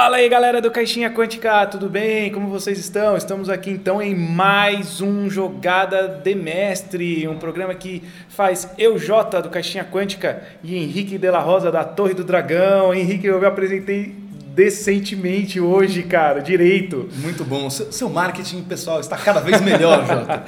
[0.00, 2.32] Fala aí galera do Caixinha Quântica, tudo bem?
[2.32, 3.18] Como vocês estão?
[3.18, 9.42] Estamos aqui então em mais um Jogada de Mestre, um programa que faz eu, Jota,
[9.42, 12.94] do Caixinha Quântica, e Henrique de la Rosa, da Torre do Dragão.
[12.94, 14.14] Henrique, eu me apresentei
[14.54, 17.08] decentemente hoje, cara, direito.
[17.16, 17.70] Muito bom.
[17.70, 20.44] Seu, marketing pessoal está cada vez melhor, Jota.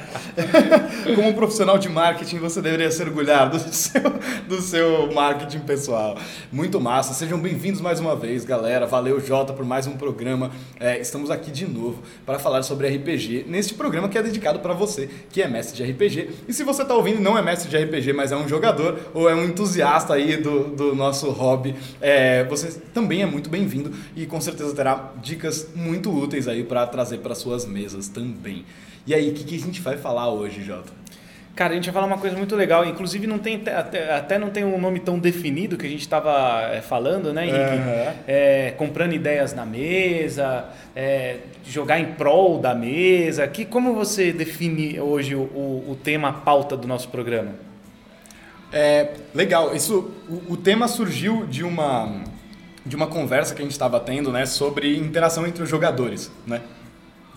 [1.15, 4.01] Como um profissional de marketing, você deveria se orgulhar do seu,
[4.47, 6.17] do seu marketing pessoal.
[6.51, 7.13] Muito massa.
[7.13, 8.85] Sejam bem-vindos mais uma vez, galera.
[8.85, 10.51] Valeu, Jota, por mais um programa.
[10.79, 14.73] É, estamos aqui de novo para falar sobre RPG neste programa que é dedicado para
[14.73, 16.29] você que é mestre de RPG.
[16.47, 18.99] E se você está ouvindo e não é mestre de RPG, mas é um jogador
[19.13, 23.92] ou é um entusiasta aí do, do nosso hobby, é, você também é muito bem-vindo
[24.15, 28.65] e com certeza terá dicas muito úteis aí para trazer para suas mesas também.
[29.05, 30.91] E aí, o que, que a gente vai falar hoje, Jota?
[31.55, 34.49] Cara, a gente vai falar uma coisa muito legal, inclusive não tem até, até não
[34.49, 37.75] tem um nome tão definido que a gente estava é, falando, né, Henrique?
[37.75, 38.13] Uhum.
[38.27, 43.47] É, comprando ideias na mesa, é, jogar em prol da mesa.
[43.47, 47.51] Que, como você define hoje o, o, o tema, a pauta do nosso programa?
[48.71, 52.23] É, legal, isso, o, o tema surgiu de uma
[52.85, 56.61] de uma conversa que a gente estava tendo, né, sobre interação entre os jogadores, né?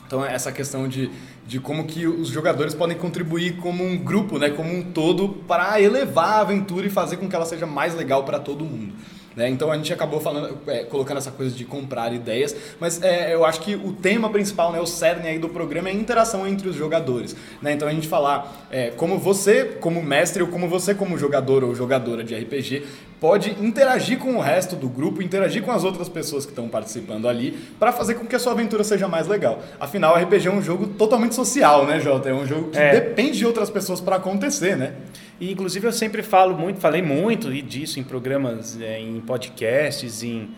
[0.06, 1.10] Então essa questão de,
[1.46, 5.80] de como que os jogadores podem contribuir como um grupo, né, como um todo para
[5.80, 8.92] elevar a aventura e fazer com que ela seja mais legal para todo mundo.
[9.36, 9.50] Né?
[9.50, 13.44] Então a gente acabou falando, é, colocando essa coisa de comprar ideias, mas é, eu
[13.44, 16.68] acho que o tema principal, né, o cerne aí do programa é a interação entre
[16.68, 17.36] os jogadores.
[17.60, 17.72] Né?
[17.72, 21.74] Então a gente falar é, como você, como mestre, ou como você, como jogador ou
[21.74, 22.84] jogadora de RPG,
[23.20, 27.28] pode interagir com o resto do grupo, interagir com as outras pessoas que estão participando
[27.28, 29.62] ali, para fazer com que a sua aventura seja mais legal.
[29.80, 32.28] Afinal, RPG é um jogo totalmente social, né, Jota?
[32.28, 33.00] É um jogo que é.
[33.00, 34.94] depende de outras pessoas para acontecer, né?
[35.40, 40.50] E inclusive eu sempre falo muito, falei muito disso em programas, é, em podcasts, em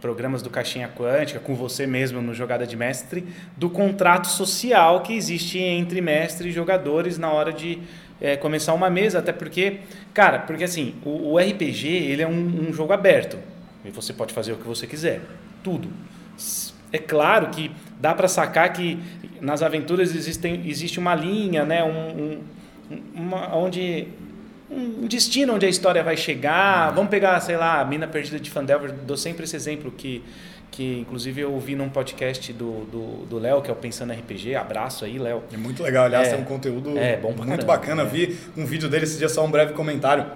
[0.00, 3.26] programas do Caixinha Quântica, com você mesmo no Jogada de Mestre,
[3.56, 7.78] do contrato social que existe entre mestre e jogadores na hora de
[8.20, 9.78] é, começar uma mesa, até porque,
[10.12, 13.38] cara, porque assim, o, o RPG ele é um, um, jogo aberto
[13.84, 15.20] e você pode fazer o que você quiser,
[15.62, 15.88] tudo.
[16.92, 18.98] É claro que dá para sacar que
[19.40, 22.40] nas aventuras existem, existe uma linha, né, um, um
[23.14, 24.08] uma, onde
[24.70, 26.90] um destino onde a história vai chegar.
[26.90, 30.22] Vamos pegar, sei lá, a Mina Perdida de Fandelver, dou sempre esse exemplo que
[30.70, 34.54] que inclusive eu ouvi num podcast do do Léo, que é o Pensando RPG.
[34.54, 35.42] Abraço aí, Léo.
[35.52, 38.02] É muito legal, aliás, é, tem um conteúdo é, bom muito caramba, bacana.
[38.02, 38.06] É.
[38.06, 40.26] Vi um vídeo dele esse dia, só um breve comentário,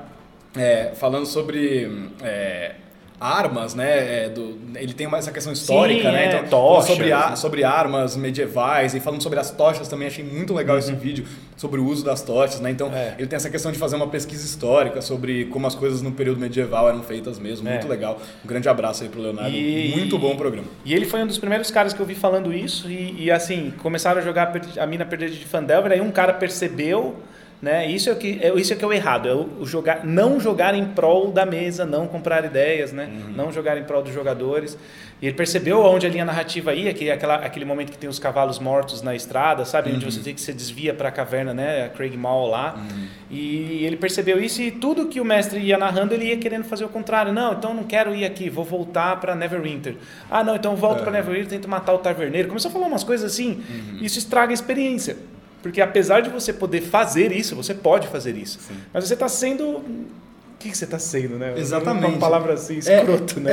[0.57, 2.75] é, falando sobre é,
[3.25, 4.25] armas, né?
[4.25, 6.25] É, do, ele tem essa questão histórica, Sim, né?
[6.25, 10.23] É, então, tochas, sobre, a, sobre armas medievais e falando sobre as tochas também, achei
[10.23, 10.81] muito legal uhum.
[10.81, 11.25] esse vídeo
[11.57, 12.71] sobre o uso das tochas, né?
[12.71, 13.15] Então, é.
[13.19, 16.39] ele tem essa questão de fazer uma pesquisa histórica sobre como as coisas no período
[16.39, 17.91] medieval eram feitas mesmo, muito é.
[17.91, 18.21] legal.
[18.45, 20.69] Um grande abraço aí pro Leonardo, e, muito bom programa.
[20.85, 23.73] E ele foi um dos primeiros caras que eu vi falando isso e, e assim,
[23.83, 27.17] começaram a jogar a mina perdida de Fandelver, aí um cara percebeu
[27.65, 27.91] né?
[27.91, 30.75] Isso, é que, é, isso é que é o errado, é o jogar, não jogar
[30.75, 33.09] em prol da mesa, não comprar ideias, né?
[33.11, 33.33] Uhum.
[33.35, 34.77] não jogar em prol dos jogadores.
[35.23, 38.11] E ele percebeu onde a linha narrativa ia, que é aquela, aquele momento que tem
[38.11, 39.89] os cavalos mortos na estrada, sabe?
[39.89, 39.97] Uhum.
[39.97, 41.87] Onde você tem que se desvia para a caverna, né?
[41.87, 42.75] A Craig Mall lá.
[42.77, 43.07] Uhum.
[43.31, 46.85] E ele percebeu isso e tudo que o mestre ia narrando, ele ia querendo fazer
[46.85, 47.33] o contrário.
[47.33, 49.97] Não, então não quero ir aqui, vou voltar para Neverwinter.
[50.31, 51.03] Ah, não, então volto é.
[51.03, 52.49] para Neverwinter, tento matar o taverneiro.
[52.49, 53.99] Começou a falar umas coisas assim, uhum.
[54.03, 55.17] isso estraga a experiência.
[55.65, 58.59] Porque apesar de você poder fazer isso, você pode fazer isso.
[58.61, 58.75] Sim.
[58.93, 60.07] Mas você está sendo o
[60.59, 61.55] que, que você está sendo, né?
[61.57, 62.05] Exatamente.
[62.05, 63.53] Uma palavra assim, escroto, é, né?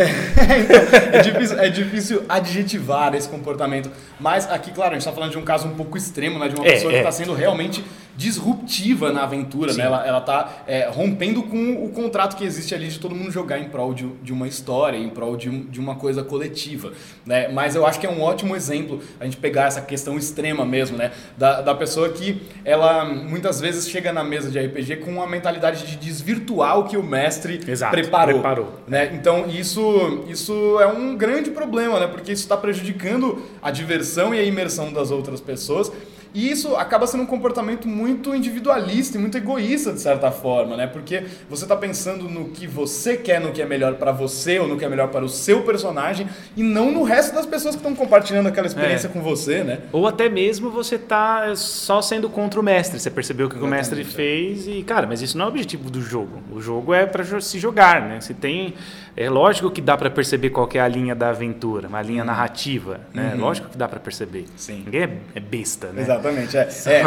[1.14, 3.90] É, é, difícil, é difícil adjetivar esse comportamento.
[4.20, 6.50] Mas aqui, claro, a gente está falando de um caso um pouco extremo, né?
[6.50, 7.14] De uma é, pessoa que está é.
[7.14, 7.82] sendo realmente
[8.16, 9.84] disruptiva na aventura, né?
[9.86, 13.60] Ela, ela tá é, rompendo com o contrato que existe ali de todo mundo jogar
[13.60, 16.92] em prol de, de uma história, em prol de, de uma coisa coletiva,
[17.26, 17.48] né?
[17.48, 20.98] Mas eu acho que é um ótimo exemplo a gente pegar essa questão extrema mesmo,
[20.98, 21.12] né?
[21.38, 25.86] Da, da pessoa que ela muitas vezes chega na mesa de RPG com uma mentalidade
[25.86, 28.82] de desvirtuar o que o mestre Exato, preparou, preparou.
[28.88, 29.12] Né?
[29.14, 32.08] Então isso, isso é um grande problema, né?
[32.08, 35.92] Porque isso está prejudicando a diversão e a imersão das outras pessoas
[36.34, 40.88] e isso acaba sendo um comportamento muito individualista e muito egoísta, de certa forma, né?
[40.88, 44.68] Porque você está pensando no que você quer, no que é melhor para você ou
[44.68, 47.82] no que é melhor para o seu personagem e não no resto das pessoas que
[47.82, 49.10] estão compartilhando aquela experiência é.
[49.10, 49.80] com você, né?
[49.92, 53.00] Ou até mesmo você tá só sendo contra o mestre.
[53.00, 55.52] Você percebeu o que Exatamente, o mestre fez e, cara, mas isso não é o
[55.52, 56.42] objetivo do jogo.
[56.52, 58.22] O jogo é para se jogar, né?
[58.22, 58.74] Se tem
[59.16, 62.28] é lógico que dá para perceber qual é a linha da aventura, uma linha uhum.
[62.28, 63.34] narrativa, né?
[63.36, 63.42] Uhum.
[63.42, 64.46] Lógico que dá para perceber.
[64.56, 64.84] Sim.
[64.86, 66.02] Ninguém é, é besta, né?
[66.02, 66.70] Exatamente, é.
[66.92, 67.02] É,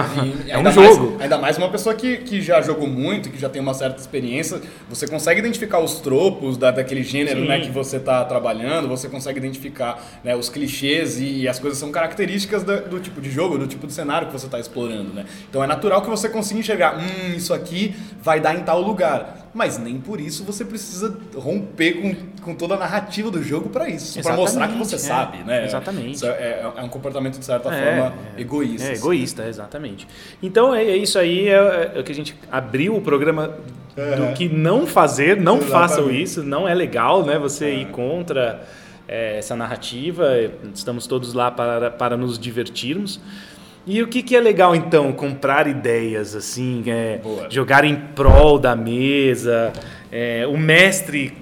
[0.53, 1.11] É um ainda jogo.
[1.13, 4.01] Mais, ainda mais uma pessoa que, que já jogou muito, que já tem uma certa
[4.01, 7.49] experiência, você consegue identificar os tropos da, daquele gênero Sim.
[7.49, 11.79] né, que você está trabalhando, você consegue identificar né, os clichês e, e as coisas
[11.79, 15.13] são características da- do tipo de jogo, do tipo de cenário que você está explorando,
[15.13, 15.25] né?
[15.49, 19.44] Então é natural que você consiga enxergar, hum, isso aqui vai dar em tal lugar.
[19.55, 23.89] Mas nem por isso você precisa romper com, com toda a narrativa do jogo para
[23.89, 24.99] isso, para mostrar que você é.
[24.99, 25.65] sabe, né?
[25.65, 26.17] Exatamente.
[26.17, 28.41] Isso é, é um comportamento de certa É, forma é.
[28.41, 28.89] egoísta.
[28.89, 29.01] É, assim.
[29.01, 30.09] egoísta, exatamente.
[30.43, 33.57] Então, é, é isso aí, é, é o que a gente abriu o programa
[33.95, 37.39] do que não fazer, não façam isso, não é legal, né?
[37.39, 38.67] Você ir contra
[39.07, 40.27] é, essa narrativa,
[40.75, 43.21] estamos todos lá para, para nos divertirmos.
[43.87, 45.13] E o que, que é legal, então?
[45.13, 47.21] Comprar ideias, assim, é,
[47.51, 49.73] jogar em prol da mesa,
[50.11, 51.37] é, o mestre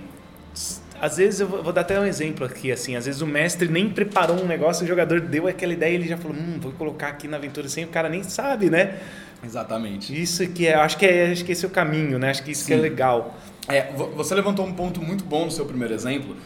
[1.01, 3.89] às vezes eu vou dar até um exemplo aqui, assim, às vezes o mestre nem
[3.89, 7.09] preparou um negócio, o jogador deu aquela ideia e ele já falou, hum, vou colocar
[7.09, 8.99] aqui na aventura sem o cara nem sabe, né?
[9.45, 10.21] Exatamente.
[10.21, 12.31] Isso que é, acho que é, acho que esse é o caminho, né?
[12.31, 13.37] Acho que isso que é legal.
[13.67, 16.37] É, vo- você levantou um ponto muito bom no seu primeiro exemplo,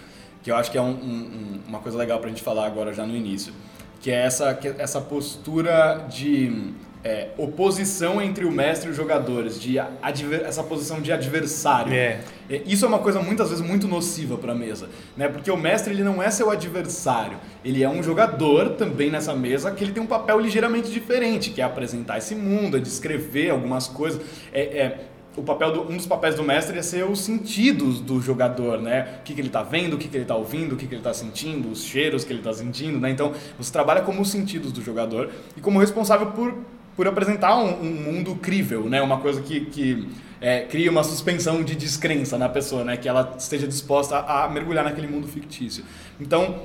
[0.43, 3.05] que eu acho que é um- um- uma coisa legal pra gente falar agora já
[3.05, 3.53] no início,
[4.01, 6.73] que é essa, que- essa postura de
[7.05, 11.93] é, oposição entre o mestre e os jogadores, de adver- essa posição de adversário.
[11.93, 12.19] É.
[12.51, 15.29] É, Isso é uma coisa muitas vezes muito nociva para a mesa, né?
[15.29, 19.71] Porque o mestre ele não é seu adversário, ele é um jogador também nessa mesa
[19.71, 23.87] que ele tem um papel ligeiramente diferente, que é apresentar esse mundo, é descrever algumas
[23.87, 24.21] coisas.
[24.53, 24.99] É, é-
[25.37, 29.19] o papel do, um dos papéis do mestre é ser os sentidos do jogador, né?
[29.21, 30.95] O que, que ele está vendo, o que, que ele está ouvindo, o que, que
[30.95, 33.11] ele está sentindo, os cheiros que ele está sentindo, né?
[33.11, 36.55] Então você trabalha como os sentidos do jogador e como responsável por
[36.97, 39.03] por apresentar um, um mundo crível, né?
[39.03, 40.09] Uma coisa que, que
[40.41, 42.97] é, cria uma suspensão de descrença na pessoa, né?
[42.97, 45.85] Que ela esteja disposta a, a mergulhar naquele mundo fictício.
[46.19, 46.63] Então,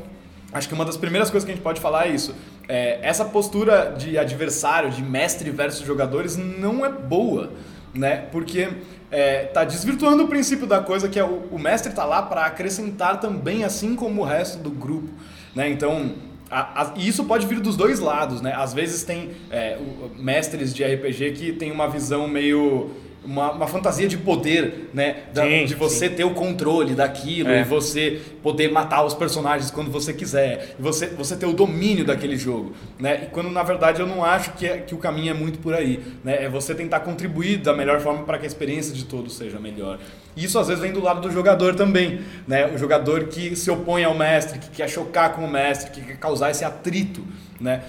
[0.54, 2.34] acho que uma das primeiras coisas que a gente pode falar é isso.
[2.68, 7.52] É, essa postura de adversário, de mestre versus jogadores, não é boa,
[7.94, 8.28] né?
[8.32, 8.70] Porque
[9.12, 12.46] é, tá desvirtuando o princípio da coisa que é o, o mestre tá lá para
[12.46, 15.10] acrescentar também, assim como o resto do grupo,
[15.56, 15.70] né?
[15.70, 16.14] Então
[16.50, 18.54] a- a- e isso pode vir dos dois lados, né?
[18.56, 22.92] Às vezes tem é, o- mestres de RPG que tem uma visão meio.
[23.24, 25.18] Uma, uma fantasia de poder, né?
[25.32, 27.62] Da- Sim, de você ter o controle daquilo É.
[27.62, 30.76] e você poder matar os personagens quando você quiser.
[30.80, 33.26] E você, você ter o domínio daquele jogo, né?
[33.26, 35.76] E quando na verdade eu não acho que, é- que o caminho é muito por
[35.76, 36.44] aí, né?
[36.46, 40.00] É você tentar contribuir da melhor forma para que a experiência de todos seja melhor.
[40.36, 42.66] E isso às vezes vem do lado do jogador também, né?
[42.74, 46.18] O jogador que se opõe ao mestre, que quer chocar com o mestre, que quer
[46.18, 47.24] causar esse atrito,
[47.60, 47.84] né?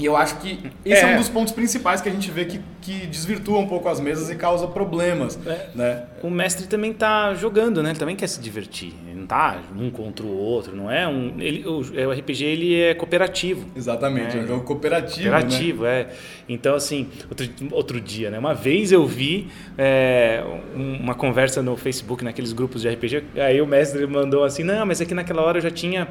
[0.00, 1.14] E eu acho que esse é, É.
[1.14, 4.30] um dos pontos principais que a gente vê que, que desvirtua um pouco as mesas
[4.30, 5.68] e causa problemas, É.
[5.74, 6.04] né?
[6.22, 7.90] O mestre também tá jogando, né?
[7.90, 8.92] Ele também quer se divertir.
[9.06, 11.34] Ele não tá um contra o outro, não é um.
[11.38, 13.66] Ele, o, o RPG ele é cooperativo.
[13.76, 14.42] Exatamente, é, É.
[14.42, 15.40] um jogo cooperativo, né?
[15.40, 16.08] Cooperativo, é.
[16.48, 18.38] Então, assim, outro, outro dia, né?
[18.38, 19.48] Uma vez eu vi
[19.78, 20.42] é,
[20.74, 24.84] um- uma conversa no Facebook, naqueles grupos de RPG, aí o mestre mandou assim, não,
[24.86, 26.08] mas é que naquela hora eu já tinha...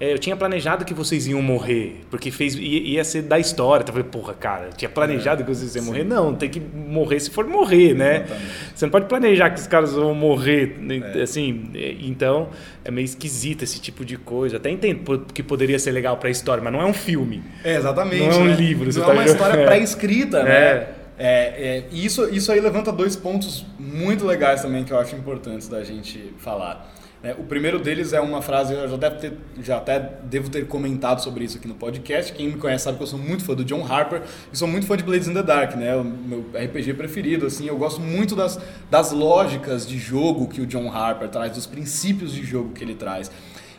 [0.00, 3.82] é, eu tinha planejado que vocês iam morrer, porque fez, ia, ia ser da história.
[3.84, 6.02] Então eu falei, porra, cara, tinha planejado que vocês iam morrer?
[6.02, 8.16] Não, tem que morrer se for morrer, né?
[8.24, 8.46] Exatamente.
[8.74, 11.00] Você não pode planejar que os caras vão morrer, né?
[11.14, 11.22] É.
[11.22, 11.70] assim.
[11.76, 12.48] é, Então,
[12.84, 14.56] é meio esquisito esse tipo de coisa.
[14.56, 17.40] Até entendo que poderia ser legal pra história, mas não é um filme.
[17.62, 18.18] É, exatamente.
[18.26, 18.54] Não é um né?
[18.56, 19.64] livro, Não tá é uma jogando- história É.
[19.64, 20.44] pré-escrita, É.
[20.44, 20.86] né?
[21.22, 25.14] É, é, e isso, isso aí levanta dois pontos muito legais também que eu acho
[25.14, 26.90] importantes da gente falar.
[27.22, 30.66] É, o primeiro deles é uma frase, eu já, deve ter, já até devo ter
[30.66, 32.32] comentado sobre isso aqui no podcast.
[32.32, 34.86] Quem me conhece sabe que eu sou muito fã do John Harper e sou muito
[34.86, 35.94] fã de Blades in the Dark, né?
[35.94, 37.66] O meu RPG preferido, assim.
[37.66, 38.58] Eu gosto muito das,
[38.90, 42.94] das lógicas de jogo que o John Harper traz, dos princípios de jogo que ele
[42.94, 43.30] traz.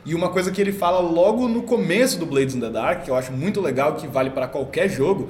[0.05, 3.09] E uma coisa que ele fala logo no começo do Blades in the Dark, que
[3.09, 5.29] eu acho muito legal, que vale para qualquer jogo,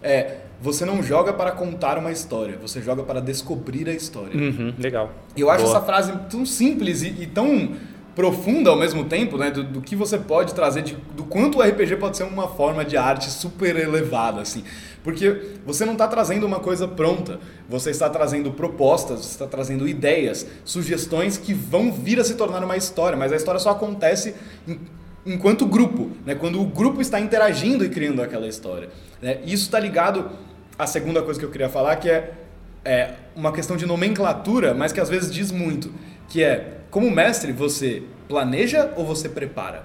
[0.00, 4.36] é você não joga para contar uma história, você joga para descobrir a história.
[4.36, 5.10] Uhum, legal.
[5.36, 5.76] Eu acho Boa.
[5.76, 7.70] essa frase tão simples e, e tão
[8.14, 9.50] profunda ao mesmo tempo, né?
[9.50, 12.84] Do, do que você pode trazer, de, do quanto o RPG pode ser uma forma
[12.84, 14.62] de arte super elevada, assim.
[15.02, 17.38] Porque você não está trazendo uma coisa pronta,
[17.68, 22.62] você está trazendo propostas, você está trazendo ideias, sugestões que vão vir a se tornar
[22.62, 24.34] uma história, mas a história só acontece
[24.68, 24.78] em-
[25.24, 26.34] enquanto grupo, né?
[26.34, 28.90] quando o grupo está interagindo e criando aquela história.
[29.22, 29.38] Né?
[29.44, 30.28] Isso está ligado
[30.82, 32.32] à segunda coisa que eu queria falar, que é,
[32.84, 35.92] é uma questão de nomenclatura, mas que às vezes diz muito,
[36.28, 39.84] que é, como mestre, você planeja ou você prepara?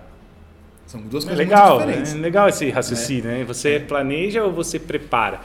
[0.85, 2.13] São duas É coisas legal, muito diferentes.
[2.13, 3.43] é legal esse raciocínio, né?
[3.43, 5.39] Você planeja ou você prepara?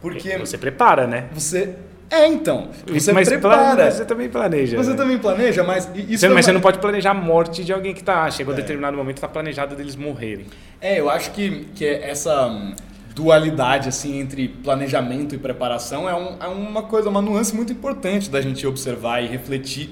[0.00, 1.26] Porque Você prepara, né?
[1.32, 1.74] você...
[2.08, 2.68] É, então.
[2.86, 3.74] Você mas prepara.
[3.74, 4.76] plane- Você também planeja.
[4.76, 4.96] Você né?
[4.96, 7.72] também planeja, mas isso Você- é mas uma- você não pode planejar a morte de
[7.72, 8.30] alguém que tá.
[8.30, 8.60] Chegou a É.
[8.60, 10.46] determinado momento, tá planejado deles morrerem.
[10.80, 12.48] É, eu acho que, que é essa.
[13.16, 18.28] Dualidade assim entre planejamento e preparação é, um, é uma coisa, uma nuance muito importante
[18.28, 19.88] da gente observar e refletir,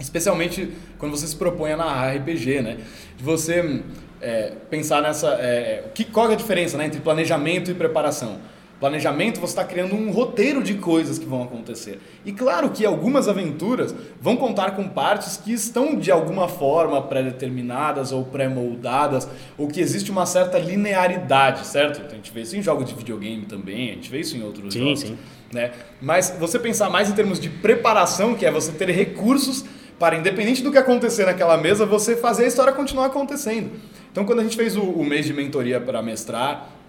[0.00, 2.78] especialmente quando você se propõe a narrar RPG, né?
[3.16, 3.84] De você
[4.20, 8.40] é, pensar nessa, é, que, qual é a diferença né, entre planejamento e preparação?
[8.82, 12.00] Planejamento, você está criando um roteiro de coisas que vão acontecer.
[12.24, 18.10] E claro que algumas aventuras vão contar com partes que estão de alguma forma pré-determinadas
[18.10, 22.04] ou pré-moldadas, ou que existe uma certa linearidade, certo?
[22.04, 24.74] A gente vê isso em jogos de videogame também, a gente vê isso em outros
[24.74, 25.00] sim, jogos.
[25.02, 25.18] Sim.
[25.52, 25.70] Né?
[26.00, 29.64] Mas você pensar mais em termos de preparação, que é você ter recursos
[29.96, 33.70] para, independente do que acontecer naquela mesa, você fazer a história continuar acontecendo.
[34.10, 36.81] Então, quando a gente fez o, o mês de mentoria para mestrar,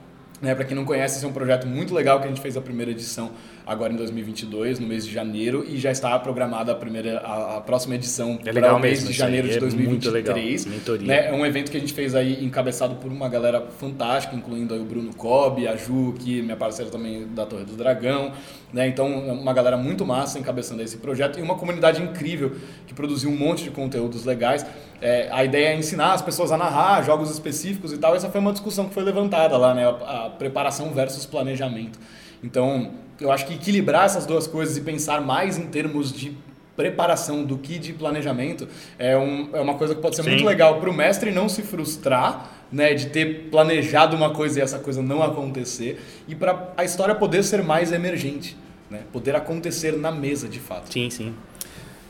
[0.43, 2.57] né, para quem não conhece, esse é um projeto muito legal que a gente fez
[2.57, 3.31] a primeira edição
[3.65, 7.61] agora em 2022, no mês de janeiro, e já está programada a primeira a, a
[7.61, 10.65] próxima edição é para o mês mesmo, de janeiro de é 2023.
[11.07, 11.29] Né?
[11.29, 14.81] É um evento que a gente fez aí encabeçado por uma galera fantástica, incluindo aí
[14.81, 18.33] o Bruno Cobb, a Ju, que é minha parceira também da Torre do Dragão,
[18.73, 18.87] né?
[18.87, 22.53] Então, uma galera muito massa encabeçando esse projeto e uma comunidade incrível
[22.85, 24.65] que produziu um monte de conteúdos legais.
[24.99, 28.15] É, a ideia é ensinar as pessoas a narrar jogos específicos e tal.
[28.15, 29.85] Essa foi uma discussão que foi levantada lá, né?
[29.87, 31.99] A preparação versus planejamento.
[32.43, 36.35] Então, eu acho que equilibrar essas duas coisas e pensar mais em termos de
[36.75, 40.31] preparação do que de planejamento é, um, é uma coisa que pode ser Sim.
[40.31, 44.61] muito legal para o mestre não se frustrar né, de ter planejado uma coisa e
[44.63, 48.57] essa coisa não acontecer e para a história poder ser mais emergente,
[48.89, 50.91] né, poder acontecer na mesa de fato.
[50.91, 51.35] Sim, sim.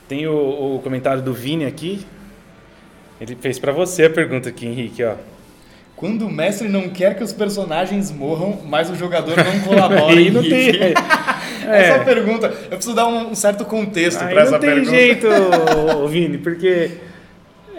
[0.08, 2.06] Tem o, o comentário do Vini aqui.
[3.20, 5.16] Ele fez para você a pergunta aqui, Henrique, ó.
[5.96, 10.08] Quando o mestre não quer que os personagens morram, mas o jogador não colabora.
[10.12, 10.72] Aí não tem.
[10.82, 10.94] É.
[11.66, 14.92] Essa pergunta, eu preciso dar um certo contexto para essa pergunta.
[14.92, 15.28] Não tem jeito,
[16.10, 16.92] Vini, porque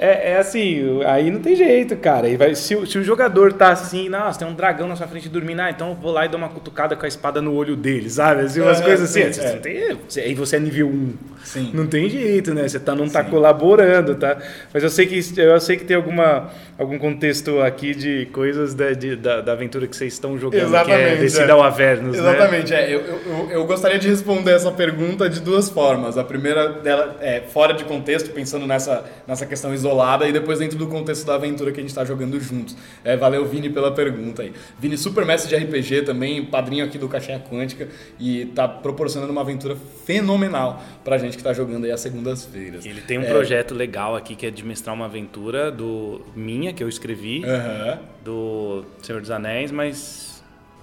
[0.04, 2.28] é, é, assim, aí não tem jeito, cara.
[2.28, 5.30] E vai, se, se, o jogador tá assim, nossa, tem um dragão na sua frente
[5.30, 7.74] dormindo, ah, então eu vou lá e dou uma cutucada com a espada no olho
[7.74, 8.42] dele, sabe?
[8.42, 9.32] Assim, umas é, coisas assim.
[9.32, 9.56] Sim, é.
[9.56, 11.12] Tem, aí você é nível 1.
[11.42, 11.70] Sim.
[11.72, 12.68] Não tem jeito, né?
[12.68, 13.30] Você tá, não tá Sim.
[13.30, 14.36] colaborando, tá?
[14.72, 18.92] Mas eu sei que eu sei que tem alguma, algum contexto aqui de coisas da,
[18.92, 21.50] de, da, da, aventura que vocês estão jogando, Exatamente, que é Decida é.
[21.50, 22.30] ao Avernus, né?
[22.30, 22.82] Exatamente, né?
[22.82, 22.94] é.
[22.94, 26.18] Eu, eu, eu gostaria de responder essa pergunta de duas formas.
[26.18, 29.93] A primeira dela é fora de contexto, pensando nessa, nessa questão isolada
[30.28, 32.76] e depois dentro do contexto da aventura que a gente está jogando juntos.
[33.04, 34.52] É, valeu, Vini, pela pergunta aí.
[34.78, 39.40] Vini, super mestre de RPG também, padrinho aqui do Caixinha Quântica e tá proporcionando uma
[39.40, 42.84] aventura fenomenal pra gente que está jogando aí às segundas-feiras.
[42.84, 43.26] Ele tem um é...
[43.26, 47.42] projeto legal aqui que é de mestrar uma aventura do minha, que eu escrevi,
[48.24, 50.33] do Senhor dos Anéis, mas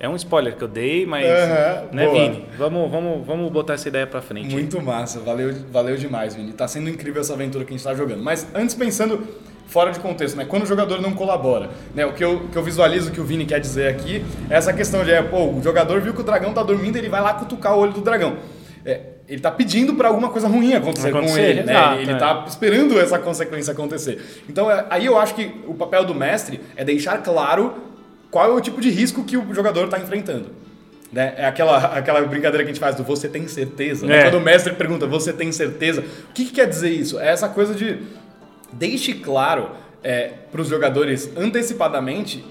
[0.02, 1.24] é um spoiler que eu dei, mas.
[1.24, 2.20] Uhum, né, boa.
[2.20, 2.46] Vini?
[2.58, 4.52] Vamos, vamos, vamos botar essa ideia pra frente.
[4.52, 6.54] Muito massa, valeu, valeu demais, Vini.
[6.54, 8.24] Tá sendo incrível essa aventura que a gente tá jogando.
[8.24, 9.22] Mas antes, pensando
[9.68, 10.46] fora de contexto, né?
[10.46, 12.04] Quando o jogador não colabora, né?
[12.04, 15.04] O que eu, que eu visualizo que o Vini quer dizer aqui é essa questão
[15.04, 17.78] de, é, pô, o jogador viu que o dragão tá dormindo, ele vai lá cutucar
[17.78, 18.38] o olho do dragão.
[18.84, 21.74] É, ele tá pedindo para alguma coisa ruim acontecer, acontecer com ele, né?
[21.74, 22.16] Exato, ele é.
[22.16, 24.42] tá esperando essa consequência acontecer.
[24.50, 27.91] Então, é, aí eu acho que o papel do mestre é deixar claro
[28.32, 30.50] qual é o tipo de risco que o jogador está enfrentando.
[31.12, 31.34] Né?
[31.38, 34.08] É aquela, aquela brincadeira que a gente faz do você tem certeza.
[34.08, 34.20] Né?
[34.20, 34.24] É.
[34.24, 36.02] Quando o mestre pergunta, você tem certeza?
[36.02, 37.20] O que, que quer dizer isso?
[37.20, 38.00] É essa coisa de
[38.72, 39.72] deixe claro
[40.02, 42.44] é, para os jogadores antecipadamente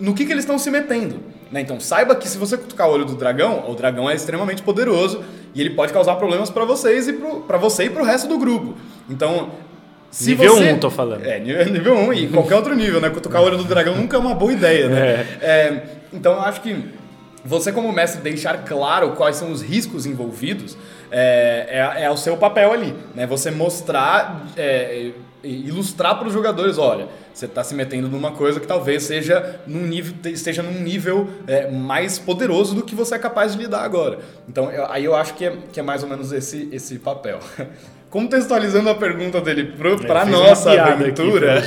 [0.00, 1.20] no que, que eles estão se metendo.
[1.52, 1.60] Né?
[1.60, 5.22] Então saiba que se você cutucar o olho do dragão, o dragão é extremamente poderoso
[5.54, 8.36] e ele pode causar problemas para vocês e para você e para o resto do
[8.36, 8.74] grupo.
[9.08, 9.52] Então
[10.14, 10.72] se nível 1, você...
[10.72, 11.26] um, tô falando.
[11.26, 13.10] É, nível 1 um, e qualquer outro nível, né?
[13.10, 15.00] Cutucar o olho do dragão nunca é uma boa ideia, né?
[15.00, 15.46] É.
[15.46, 16.84] É, então eu acho que
[17.44, 20.78] você, como mestre, deixar claro quais são os riscos envolvidos
[21.10, 21.66] é,
[21.96, 23.26] é, é o seu papel ali, né?
[23.26, 25.10] Você mostrar, é,
[25.42, 29.84] ilustrar para os jogadores, olha, você está se metendo numa coisa que talvez seja num
[29.84, 34.20] nível, esteja num nível é, mais poderoso do que você é capaz de lidar agora.
[34.48, 37.40] Então, eu, aí eu acho que é, que é mais ou menos esse, esse papel.
[38.14, 39.74] Contextualizando a pergunta dele
[40.06, 41.60] para a nossa aventura.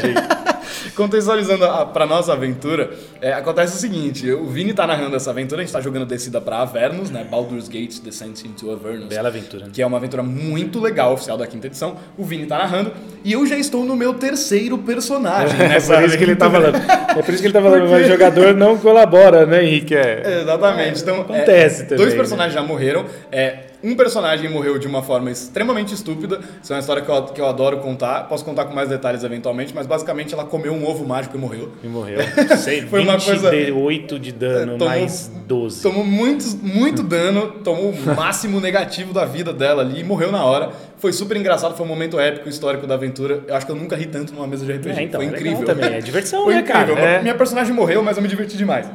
[0.95, 2.89] Contextualizando para nossa aventura,
[3.21, 6.39] é, acontece o seguinte: o Vini tá narrando essa aventura, a gente tá jogando Descida
[6.39, 7.27] para Avernus, né?
[7.29, 9.09] Baldur's Gate Descent into Avernus.
[9.09, 9.65] Bela aventura.
[9.65, 9.71] Né?
[9.73, 11.97] Que é uma aventura muito legal, oficial da quinta edição.
[12.17, 12.93] O Vini tá narrando
[13.25, 15.57] e eu já estou no meu terceiro personagem.
[15.67, 16.75] É, por isso que ele tá falando.
[16.77, 18.03] É por isso que ele tá falando, Porque...
[18.03, 19.93] o jogador não colabora, né, Henrique?
[19.93, 21.01] É, Exatamente.
[21.01, 21.97] Então, acontece é, também.
[21.97, 22.61] Dois personagens né?
[22.61, 23.05] já morreram.
[23.31, 26.39] É, um personagem morreu de uma forma extremamente estúpida.
[26.61, 28.27] Isso é uma história que eu, que eu adoro contar.
[28.27, 31.71] Posso contar com mais detalhes eventualmente, mas basicamente ela comeu um ovo mágico e morreu.
[31.83, 32.19] E morreu.
[32.57, 33.51] Sei, Foi uma coisa.
[33.51, 35.81] 8 de dano, tomou, mais 12.
[35.81, 40.43] Tomou muito, muito dano, tomou o máximo negativo da vida dela ali e morreu na
[40.43, 40.71] hora.
[40.97, 43.43] Foi super engraçado, foi um momento épico, histórico da aventura.
[43.47, 44.99] Eu acho que eu nunca ri tanto numa mesa de RPG.
[44.99, 45.65] É, então, foi é incrível.
[45.65, 46.95] também, é diversão, foi né, incrível.
[46.95, 47.07] cara?
[47.07, 47.21] É.
[47.21, 48.89] Minha personagem morreu, mas eu me diverti demais.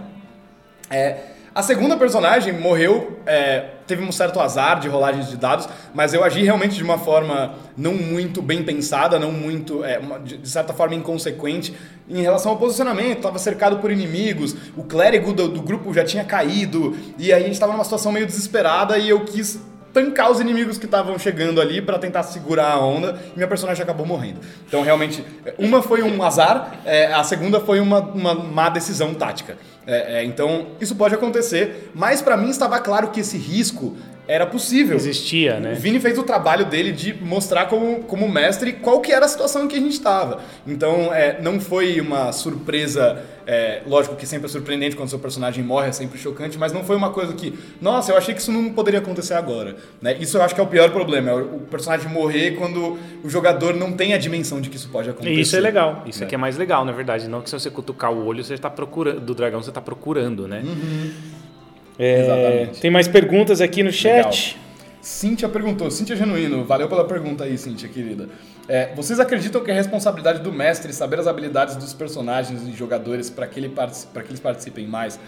[0.91, 1.17] É,
[1.55, 6.25] a segunda personagem morreu, é, teve um certo azar de rolagens de dados, mas eu
[6.25, 10.73] agi realmente de uma forma não muito bem pensada, não muito, é, uma, de certa
[10.73, 11.75] forma inconsequente
[12.09, 13.19] em relação ao posicionamento.
[13.19, 17.45] Estava cercado por inimigos, o clérigo do, do grupo já tinha caído, e aí a
[17.45, 19.61] gente estava numa situação meio desesperada e eu quis
[19.93, 23.83] tancar os inimigos que estavam chegando ali para tentar segurar a onda e minha personagem
[23.83, 24.41] acabou morrendo.
[24.67, 25.23] Então, realmente,
[25.59, 29.59] uma foi um azar, é, a segunda foi uma, uma má decisão tática.
[29.87, 33.97] É, é, então, isso pode acontecer, mas para mim estava claro que esse risco
[34.27, 34.97] era possível.
[34.97, 35.73] Existia, né?
[35.73, 39.29] O Vini fez o trabalho dele de mostrar como, como mestre qual que era a
[39.29, 40.41] situação em que a gente estava.
[40.67, 45.65] Então, é, não foi uma surpresa, é, lógico que sempre é surpreendente quando seu personagem
[45.65, 48.53] morre, é sempre chocante, mas não foi uma coisa que, nossa, eu achei que isso
[48.53, 49.77] não poderia acontecer agora.
[50.01, 50.17] Né?
[50.21, 53.75] Isso eu acho que é o pior problema, é o personagem morrer quando o jogador
[53.75, 55.41] não tem a dimensão de que isso pode acontecer.
[55.41, 56.27] Isso é legal, isso é.
[56.27, 57.27] aqui é mais legal, na verdade.
[57.27, 60.47] Não que se você cutucar o olho, você está procurando, do dragão, você está procurando,
[60.47, 60.63] né?
[60.65, 61.42] Uhum.
[61.99, 62.81] É, Exatamente.
[62.81, 64.55] Tem mais perguntas aqui no chat?
[64.55, 64.63] Legal.
[65.03, 68.29] Cíntia perguntou, Cíntia Genuíno, valeu pela pergunta aí, Cíntia, querida.
[68.69, 73.29] É, vocês acreditam que é responsabilidade do mestre saber as habilidades dos personagens e jogadores
[73.29, 75.19] para que, ele que eles participem mais?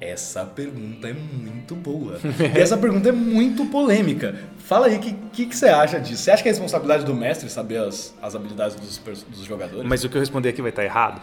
[0.00, 2.18] Essa pergunta é muito boa.
[2.56, 4.34] e essa pergunta é muito polêmica.
[4.58, 6.22] Fala aí, o que, que, que, você acha disso?
[6.22, 9.86] Você acha que é responsabilidade do mestre saber as, as habilidades dos, dos jogadores?
[9.86, 11.20] Mas o que eu responder aqui vai estar errado?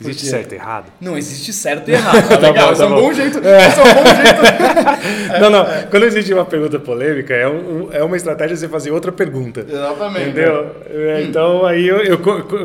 [0.00, 0.92] Existe certo e errado?
[1.00, 2.18] Não existe certo e errado.
[2.28, 3.38] Tá, tá legal, bom, tá é um bom jeito.
[3.38, 3.64] É.
[3.64, 5.40] é um bom jeito.
[5.40, 5.66] não, não.
[5.90, 9.64] Quando existe uma pergunta polêmica, é, um, é uma estratégia você fazer outra pergunta.
[9.68, 10.30] Exatamente.
[10.30, 10.76] Entendeu?
[10.88, 11.26] É, hum.
[11.28, 12.20] Então aí eu, eu,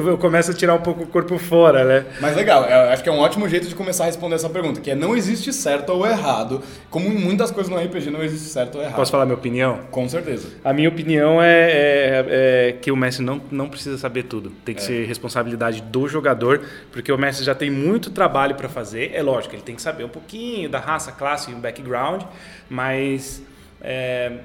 [0.07, 2.05] eu, começo a tirar um pouco o corpo fora, né?
[2.19, 4.81] Mas legal, eu acho que é um ótimo jeito de começar a responder essa pergunta,
[4.81, 6.61] que é não existe certo ou errado.
[6.89, 8.95] Como em muitas coisas no RPG não existe certo ou errado.
[8.95, 9.79] Posso falar minha opinião?
[9.91, 10.47] Com certeza.
[10.63, 12.25] A minha opinião é, é,
[12.69, 14.51] é que o mestre não, não precisa saber tudo.
[14.63, 14.85] Tem que é.
[14.85, 16.61] ser responsabilidade do jogador,
[16.91, 19.12] porque o mestre já tem muito trabalho para fazer.
[19.13, 22.24] É lógico, ele tem que saber um pouquinho da raça, classe e background,
[22.70, 23.42] mas
[23.82, 24.39] é,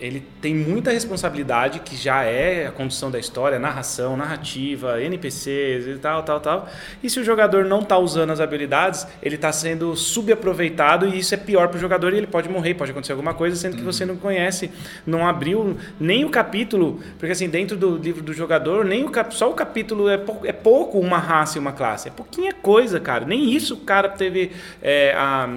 [0.00, 5.98] ele tem muita responsabilidade, que já é a condução da história, narração, narrativa, NPCs e
[5.98, 6.68] tal, tal, tal.
[7.02, 11.34] E se o jogador não está usando as habilidades, ele está sendo subaproveitado e isso
[11.34, 13.82] é pior para o jogador e ele pode morrer, pode acontecer alguma coisa, sendo que
[13.82, 14.70] você não conhece,
[15.06, 19.34] não abriu nem o capítulo, porque assim, dentro do livro do jogador, nem o cap,
[19.34, 22.98] só o capítulo é, pou, é pouco uma raça e uma classe, é pouquinha coisa,
[22.98, 23.24] cara.
[23.24, 25.48] Nem isso o cara teve é, a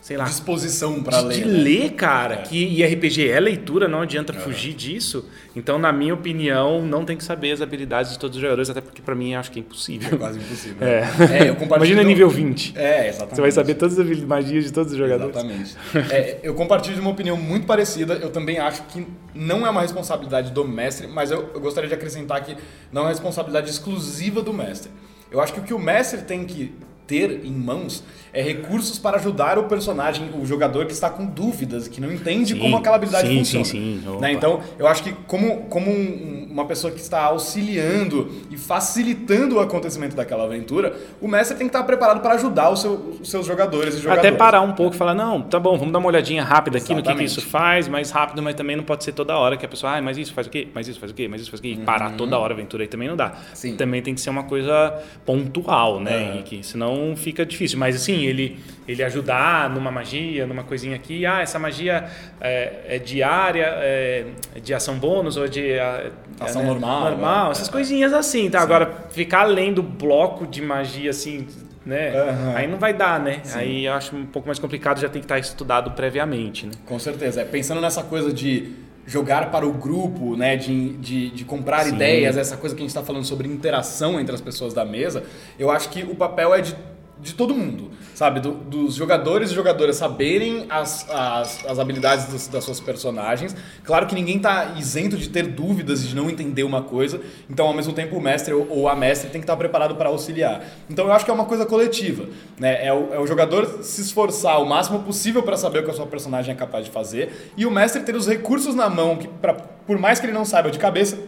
[0.00, 0.24] sei lá.
[0.24, 1.42] Disposição para ler.
[1.42, 1.62] De né?
[1.62, 2.34] ler, cara.
[2.34, 2.38] É.
[2.38, 4.36] Que, e RPG é leitura, não adianta é.
[4.36, 5.28] fugir disso.
[5.54, 8.80] Então, na minha opinião, não tem que saber as habilidades de todos os jogadores, até
[8.80, 10.14] porque para mim acho que é impossível.
[10.14, 10.86] É quase impossível.
[10.86, 11.00] É.
[11.44, 12.76] é eu Imagina nível 20.
[12.76, 13.34] É, exatamente.
[13.36, 15.36] Você vai saber todas as magias de todos os jogadores.
[15.36, 15.76] Exatamente.
[16.12, 18.14] é, eu compartilho de uma opinião muito parecida.
[18.14, 21.94] Eu também acho que não é uma responsabilidade do mestre, mas eu, eu gostaria de
[21.94, 22.56] acrescentar que
[22.92, 24.90] não é uma responsabilidade exclusiva do mestre.
[25.30, 26.72] Eu acho que o que o mestre tem que
[27.10, 31.88] ter em mãos é recursos para ajudar o personagem, o jogador que está com dúvidas,
[31.88, 33.64] que não entende sim, como aquela habilidade sim, funciona.
[33.64, 34.32] Sim, sim, né?
[34.32, 39.60] Então, eu acho que como, como um, uma pessoa que está auxiliando e facilitando o
[39.60, 43.94] acontecimento daquela aventura, o mestre tem que estar preparado para ajudar seu, os seus jogadores
[43.94, 44.26] e jogadoras.
[44.26, 46.92] Até parar um pouco e falar, não, tá bom, vamos dar uma olhadinha rápida aqui
[46.92, 47.06] Exatamente.
[47.06, 49.64] no que, que, isso faz, mais rápido, mas também não pode ser toda hora que
[49.64, 50.68] a pessoa, ah, mas isso faz o quê?
[50.74, 51.28] Mas isso faz o quê?
[51.28, 51.70] Mas isso faz o quê?
[51.70, 51.84] E uhum.
[51.84, 53.32] parar toda hora a aventura aí também não dá.
[53.54, 53.76] Sim.
[53.76, 56.32] Também tem que ser uma coisa pontual, né, uhum.
[56.34, 56.66] Henrique?
[56.66, 57.78] Senão fica difícil.
[57.78, 58.58] Mas assim, ele,
[58.88, 62.08] ele ajudar numa magia, numa coisinha aqui, ah, essa magia
[62.40, 67.44] é, é diária, é, é, de ação bônus ou de é, ação né, normal, normal,
[67.46, 67.50] né?
[67.52, 68.58] essas coisinhas assim, tá?
[68.58, 68.64] Sim.
[68.64, 71.46] Agora ficar lendo bloco de magia assim,
[71.84, 72.12] né?
[72.12, 72.56] Uhum.
[72.56, 73.40] Aí não vai dar, né?
[73.42, 73.58] Sim.
[73.58, 76.72] Aí eu acho um pouco mais complicado, já tem que estar estudado previamente, né?
[76.86, 77.42] Com certeza.
[77.42, 78.72] É, pensando nessa coisa de
[79.06, 81.94] jogar para o grupo, né, de, de, de comprar Sim.
[81.94, 85.24] ideias, essa coisa que a gente está falando sobre interação entre as pessoas da mesa,
[85.58, 86.76] eu acho que o papel é de
[87.22, 88.40] de todo mundo, sabe?
[88.40, 93.54] Do, dos jogadores e jogadoras saberem as, as, as habilidades dos, das suas personagens.
[93.84, 97.66] Claro que ninguém está isento de ter dúvidas e de não entender uma coisa, então
[97.66, 100.08] ao mesmo tempo o mestre ou, ou a mestre tem que estar tá preparado para
[100.08, 100.64] auxiliar.
[100.88, 102.26] Então eu acho que é uma coisa coletiva,
[102.58, 102.84] né?
[102.86, 105.94] É o, é o jogador se esforçar o máximo possível para saber o que a
[105.94, 109.28] sua personagem é capaz de fazer e o mestre ter os recursos na mão que,
[109.28, 111.18] pra, por mais que ele não saiba de cabeça,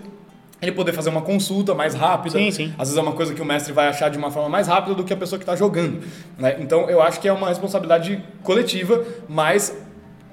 [0.62, 2.38] ele poder fazer uma consulta mais rápida.
[2.38, 2.74] Sim, sim.
[2.78, 4.94] Às vezes é uma coisa que o mestre vai achar de uma forma mais rápida
[4.94, 6.02] do que a pessoa que está jogando.
[6.38, 6.56] Né?
[6.60, 9.76] Então eu acho que é uma responsabilidade coletiva, mas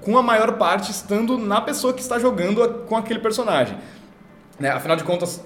[0.01, 3.75] com a maior parte estando na pessoa que está jogando com aquele personagem.
[4.59, 4.69] Né?
[4.69, 5.43] Afinal de contas,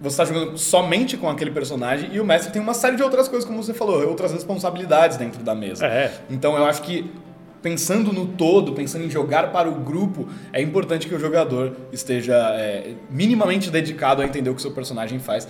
[0.00, 3.28] você está jogando somente com aquele personagem e o mestre tem uma série de outras
[3.28, 5.86] coisas, como você falou, outras responsabilidades dentro da mesa.
[5.86, 6.10] É.
[6.30, 7.10] Então eu acho que
[7.62, 12.34] pensando no todo, pensando em jogar para o grupo, é importante que o jogador esteja
[12.56, 15.46] é, minimamente dedicado a entender o que o seu personagem faz.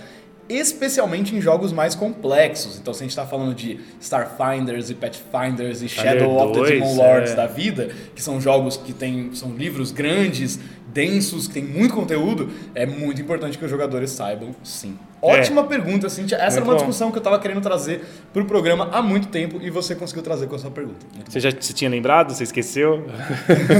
[0.49, 2.77] especialmente em jogos mais complexos.
[2.77, 6.95] Então, se a gente está falando de Starfinders e Pathfinders e Shadow of the Demon
[6.95, 7.35] Lords é.
[7.35, 10.59] da vida, que são jogos que tem, são livros grandes,
[10.93, 14.97] densos, que tem muito conteúdo, é muito importante que os jogadores saibam, sim.
[15.23, 15.63] Ótima é.
[15.63, 16.37] pergunta, Cintia.
[16.37, 16.77] Essa muito era uma bom.
[16.79, 18.03] discussão que eu estava querendo trazer
[18.33, 21.05] para o programa há muito tempo e você conseguiu trazer com a sua pergunta.
[21.15, 21.49] Muito você bom.
[21.49, 22.33] já você tinha lembrado?
[22.33, 23.05] Você esqueceu?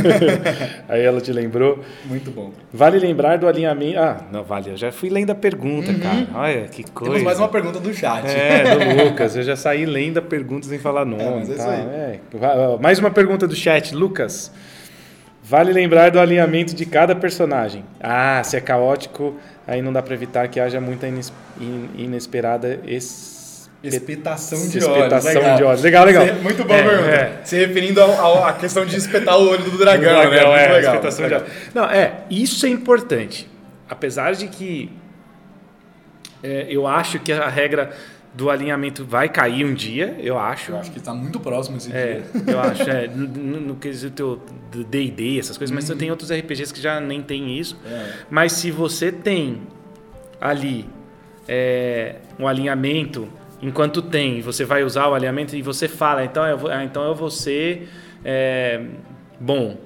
[0.87, 1.79] Aí ela te lembrou.
[2.05, 2.53] Muito bom.
[2.71, 3.99] Vale lembrar do alinhamento.
[3.99, 4.69] Ah, não, vale.
[4.69, 5.99] Eu já fui lendo a pergunta, uhum.
[5.99, 6.27] cara.
[6.33, 7.11] Olha que coisa.
[7.11, 8.25] Temos mais uma pergunta do chat.
[8.25, 9.35] É, do Lucas.
[9.35, 11.23] Eu já saí lendo a pergunta sem falar nome.
[11.23, 11.61] É, mas é tá?
[11.61, 11.81] isso aí.
[11.81, 12.77] É.
[12.79, 14.49] Mais uma pergunta do chat, Lucas.
[15.45, 17.83] Vale lembrar do alinhamento de cada personagem.
[17.99, 21.33] Ah, se é caótico, aí não dá para evitar que haja muita ines
[21.97, 25.57] inesperada es Espetação de Espetação olhos.
[25.57, 25.81] de olhos.
[25.81, 26.25] Legal, legal.
[26.41, 27.41] muito bom, é, É.
[27.43, 30.65] Se referindo à questão de espetar o olho do dragão, do dragão né?
[30.65, 30.95] É, legal.
[30.95, 31.47] Espetação de olhos.
[31.75, 33.49] Não, é, isso é importante.
[33.89, 34.89] Apesar de que
[36.41, 37.91] é, eu acho que a regra
[38.33, 40.71] do alinhamento vai cair um dia, eu acho.
[40.71, 42.53] Eu acho que está muito próximo esse é, dia.
[42.53, 43.27] Eu acho, é, no,
[43.61, 44.41] no quesito
[44.71, 45.97] D&D, essas coisas, mas uhum.
[45.97, 47.79] tem outros RPGs que já nem tem isso.
[47.85, 48.13] É.
[48.29, 49.61] Mas se você tem
[50.41, 50.89] ali
[51.47, 53.29] é, um alinhamento,
[53.61, 57.03] enquanto tem, você vai usar o alinhamento e você fala, então eu vou, ah, então
[57.03, 57.87] eu vou ser
[58.25, 58.83] é,
[59.39, 59.77] bom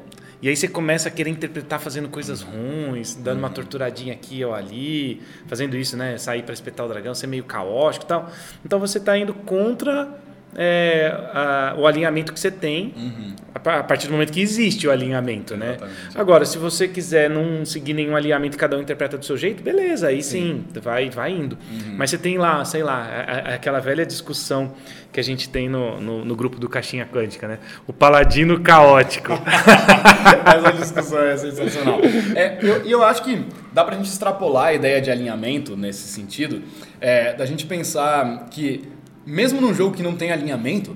[0.42, 4.54] e aí você começa a querer interpretar fazendo coisas ruins, dando uma torturadinha aqui ou
[4.54, 6.18] ali, fazendo isso, né?
[6.18, 8.32] Sair para espetar o dragão, ser meio caótico e tal.
[8.64, 10.27] Então você está indo contra
[10.60, 13.36] é, a, o alinhamento que você tem uhum.
[13.54, 15.78] a, a, partir do momento que existe o alinhamento, né?
[16.16, 20.08] Agora, se você quiser não seguir nenhum alinhamento, cada um interpreta do seu jeito, beleza,
[20.08, 21.56] aí sim, sim vai, vai indo.
[21.72, 21.96] Uhum.
[21.96, 24.74] Mas você tem lá, sei lá, a, aquela velha discussão
[25.12, 27.60] que a gente tem no, no, no, grupo do Caixinha Quântica, né?
[27.86, 29.34] O paladino caótico.
[30.46, 32.00] Essa discussão é sensacional.
[32.36, 36.64] É, eu, eu acho que dá pra gente extrapolar a ideia de alinhamento nesse sentido,
[37.00, 38.97] é, da gente pensar que
[39.28, 40.96] mesmo num jogo que não tem alinhamento,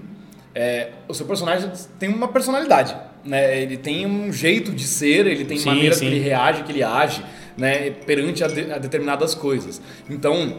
[0.56, 2.96] é, o seu personagem tem uma personalidade.
[3.26, 3.62] Né?
[3.62, 6.06] Ele tem um jeito de ser, ele tem sim, maneiras sim.
[6.06, 7.24] que ele reage, que ele age
[7.58, 7.92] né?
[7.92, 9.82] perante a, de, a determinadas coisas.
[10.10, 10.58] Então,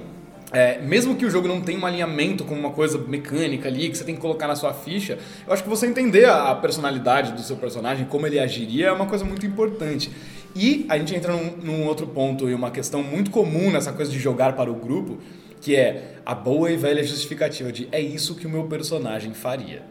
[0.52, 3.96] é, mesmo que o jogo não tenha um alinhamento com uma coisa mecânica ali que
[3.96, 7.40] você tem que colocar na sua ficha, eu acho que você entender a personalidade do
[7.40, 10.10] seu personagem, como ele agiria, é uma coisa muito importante.
[10.54, 14.12] E a gente entra num, num outro ponto e uma questão muito comum nessa coisa
[14.12, 15.18] de jogar para o grupo,
[15.58, 19.82] que é a boa e velha justificativa de é isso que o meu personagem faria.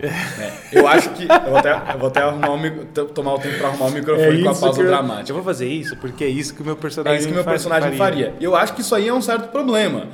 [0.00, 1.24] É, eu acho que.
[1.24, 4.40] Eu vou até, eu vou até arrumar o, tomar o tempo para arrumar o microfone
[4.40, 5.30] é com a pausa eu, dramática.
[5.30, 7.36] Eu vou fazer isso porque é isso que o meu personagem É isso que o
[7.36, 8.26] meu personagem faria.
[8.26, 8.34] faria.
[8.40, 10.08] Eu acho que isso aí é um certo problema.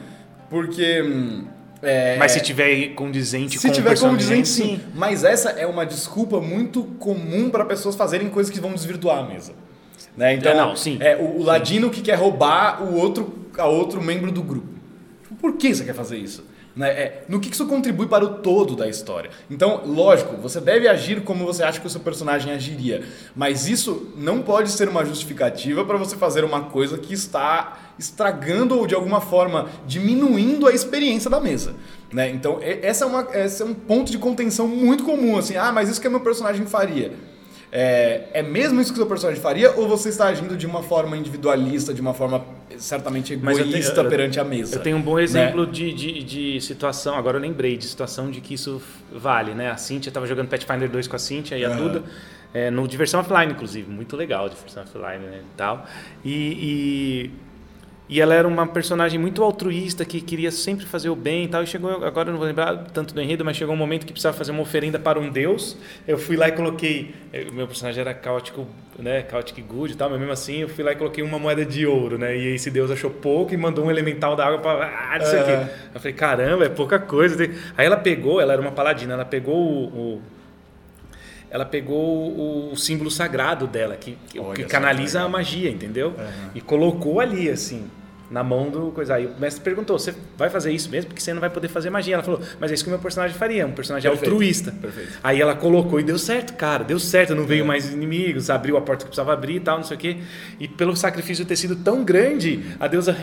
[0.48, 1.02] Porque.
[1.02, 1.44] Hum,
[1.82, 4.80] é, Mas se tiver condizente se com tiver condizente, sim.
[4.94, 9.22] Mas essa é uma desculpa muito comum para pessoas fazerem coisas que vão desvirtuar a
[9.24, 9.52] mesa.
[10.16, 10.34] Né?
[10.34, 10.98] Então, é, não, sim.
[11.00, 11.94] É, o, o ladino sim.
[11.94, 14.71] que quer roubar o outro, a outro membro do grupo.
[15.42, 16.44] Por que você quer fazer isso?
[16.74, 16.88] Né?
[16.88, 19.28] É, no que isso contribui para o todo da história.
[19.50, 23.02] Então, lógico, você deve agir como você acha que o seu personagem agiria,
[23.34, 28.78] mas isso não pode ser uma justificativa para você fazer uma coisa que está estragando
[28.78, 31.74] ou de alguma forma diminuindo a experiência da mesa.
[32.12, 32.30] Né?
[32.30, 35.36] Então, essa é, uma, esse é um ponto de contenção muito comum.
[35.36, 37.12] Assim, ah, mas isso que meu personagem faria.
[37.74, 40.82] É, é mesmo isso que o seu personagem faria ou você está agindo de uma
[40.82, 42.44] forma individualista, de uma forma
[42.76, 44.76] certamente egoísta tenho, perante a mesa?
[44.76, 45.72] Eu tenho um bom exemplo né?
[45.72, 49.70] de, de, de, situação, agora eu lembrei de situação de que isso vale, né?
[49.70, 51.76] A Cintia estava jogando Pathfinder 2 com a Cintia e a uhum.
[51.76, 52.02] Duda,
[52.52, 55.86] é, no Diversão Offline, inclusive, muito legal Diversão Offline né, e tal.
[56.22, 57.30] e, e
[58.12, 61.62] e ela era uma personagem muito altruísta que queria sempre fazer o bem e tal.
[61.62, 64.12] E chegou, agora eu não vou lembrar tanto do enredo, mas chegou um momento que
[64.12, 65.78] precisava fazer uma oferenda para um deus.
[66.06, 67.14] Eu fui lá e coloquei.
[67.54, 68.66] Meu personagem era caótico,
[68.98, 69.24] né?
[69.30, 71.86] Chaotic Good e tal, mas mesmo assim eu fui lá e coloquei uma moeda de
[71.86, 72.36] ouro, né?
[72.36, 74.84] E esse deus achou pouco e mandou um elemental da água para.
[74.84, 75.72] Ah, não sei o quê.
[75.94, 77.42] Eu falei, caramba, é pouca coisa.
[77.78, 80.22] Aí ela pegou, ela era uma paladina, ela pegou o, o
[81.50, 84.18] ela pegou o, símbolo sagrado dela, que,
[84.54, 86.08] que canaliza a magia, entendeu?
[86.08, 86.50] Uhum.
[86.54, 87.90] E colocou ali, assim,
[88.32, 89.14] na mão do coisa.
[89.14, 91.08] Aí o mestre perguntou: você vai fazer isso mesmo?
[91.08, 92.14] Porque você não vai poder fazer magia.
[92.14, 94.30] Ela falou: mas é isso que o meu personagem faria, um personagem Perfeito.
[94.30, 94.72] altruísta.
[94.72, 95.18] Perfeito.
[95.22, 97.66] Aí ela colocou e deu certo, cara, deu certo, não veio é.
[97.66, 100.16] mais inimigos, abriu a porta que precisava abrir e tal, não sei o quê.
[100.58, 103.14] E pelo sacrifício ter sido tão grande, a deusa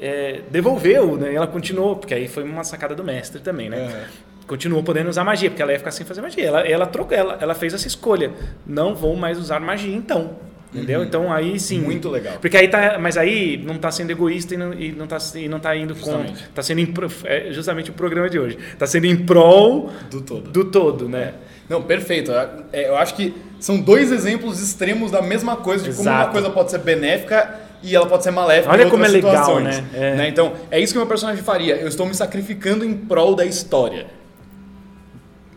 [0.00, 1.32] é, devolveu, né?
[1.32, 3.78] E ela continuou, porque aí foi uma sacada do mestre também, né?
[3.78, 6.46] É continuou podendo usar magia, porque ela ia ficar sem fazer magia.
[6.46, 8.32] Ela, ela, trocou, ela, ela fez essa escolha.
[8.66, 10.38] Não vou mais usar magia, então.
[10.72, 11.00] Entendeu?
[11.00, 11.06] Uhum.
[11.06, 11.80] Então aí sim.
[11.80, 12.36] Muito legal.
[12.40, 12.98] Porque aí tá.
[13.00, 15.94] Mas aí não está sendo egoísta e não, e não, tá, e não tá indo
[15.94, 16.42] justamente.
[16.42, 16.48] com.
[16.50, 18.58] Está sendo em, é justamente o programa de hoje.
[18.72, 20.50] Está sendo em prol do todo.
[20.50, 21.34] Do todo, né?
[21.68, 22.32] Não, perfeito.
[22.72, 26.06] É, eu acho que são dois exemplos extremos da mesma coisa, de Exato.
[26.06, 29.08] como uma coisa pode ser benéfica e ela pode ser maléfica Olha em como é
[29.08, 29.80] legal, situações.
[29.80, 29.84] né?
[29.94, 30.14] É.
[30.16, 30.28] né?
[30.28, 31.76] Então, é isso que o meu personagem faria.
[31.76, 34.06] Eu estou me sacrificando em prol da história.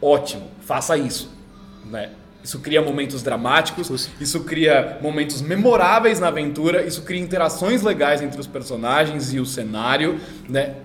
[0.01, 1.31] Ótimo, faça isso.
[1.85, 2.09] Né?
[2.43, 8.39] Isso cria momentos dramáticos, isso cria momentos memoráveis na aventura, isso cria interações legais entre
[8.39, 10.75] os personagens e o cenário, né?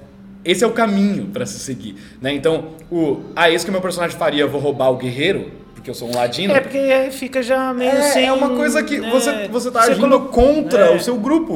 [0.44, 2.32] Esse é o caminho para se seguir, né?
[2.32, 5.50] Então, o ah, esse que o meu personagem faria, vou roubar o guerreiro,
[5.86, 6.52] porque eu sou um ladino.
[6.52, 8.26] É, porque fica já meio É, sem...
[8.26, 10.90] é uma coisa que né, você, você tá você agindo colo- contra É.
[10.96, 11.54] o seu grupo.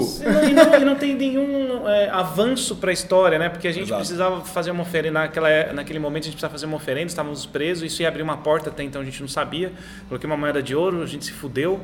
[0.48, 3.48] E não, não- não tem nenhum é, avanço para a história, né?
[3.48, 3.98] Porque a gente Exato.
[4.00, 7.44] precisava fazer uma oferenda naquela, é, naquele momento a gente precisava fazer uma oferenda, estávamos
[7.44, 9.72] presos, isso ia abrir uma porta até então a gente não sabia.
[10.08, 11.80] Coloquei uma moeda de ouro, a gente se fudeu.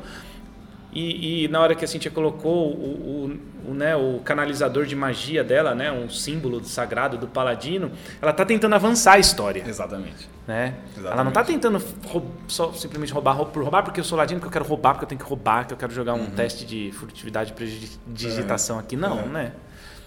[0.93, 3.29] E, e na hora que a Cintia colocou o,
[3.67, 8.31] o, o, né, o canalizador de magia dela, né, um símbolo sagrado do paladino, ela
[8.33, 10.27] tá tentando avançar a história Exatamente.
[10.47, 10.75] né?
[10.93, 11.13] Exatamente.
[11.13, 11.83] Ela não tá tentando
[12.47, 15.03] só simplesmente roubar rou- por roubar, porque eu sou ladino, que eu quero roubar, porque
[15.03, 18.95] eu tenho que roubar, que eu quero jogar um teste de furtividade e digitação aqui.
[18.95, 19.27] Não, Uhum.
[19.29, 19.51] né?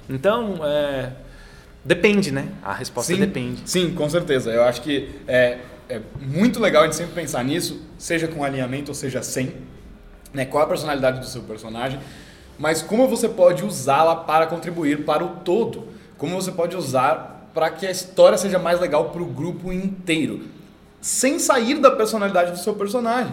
[0.08, 1.12] Então, é,
[1.84, 2.48] depende, né?
[2.62, 3.62] A resposta Sim, depende.
[3.68, 4.50] Sim, com certeza.
[4.50, 8.90] Eu acho que é, é muito legal a gente sempre pensar nisso, seja com alinhamento
[8.90, 9.52] ou seja sem.
[10.32, 10.44] Né?
[10.44, 11.98] Qual a personalidade do seu personagem,
[12.58, 15.88] mas como você pode usá-la para contribuir para o todo.
[16.18, 20.42] Como você pode usar para que a história seja mais legal para o grupo inteiro,
[21.00, 23.32] sem sair da personalidade do seu personagem.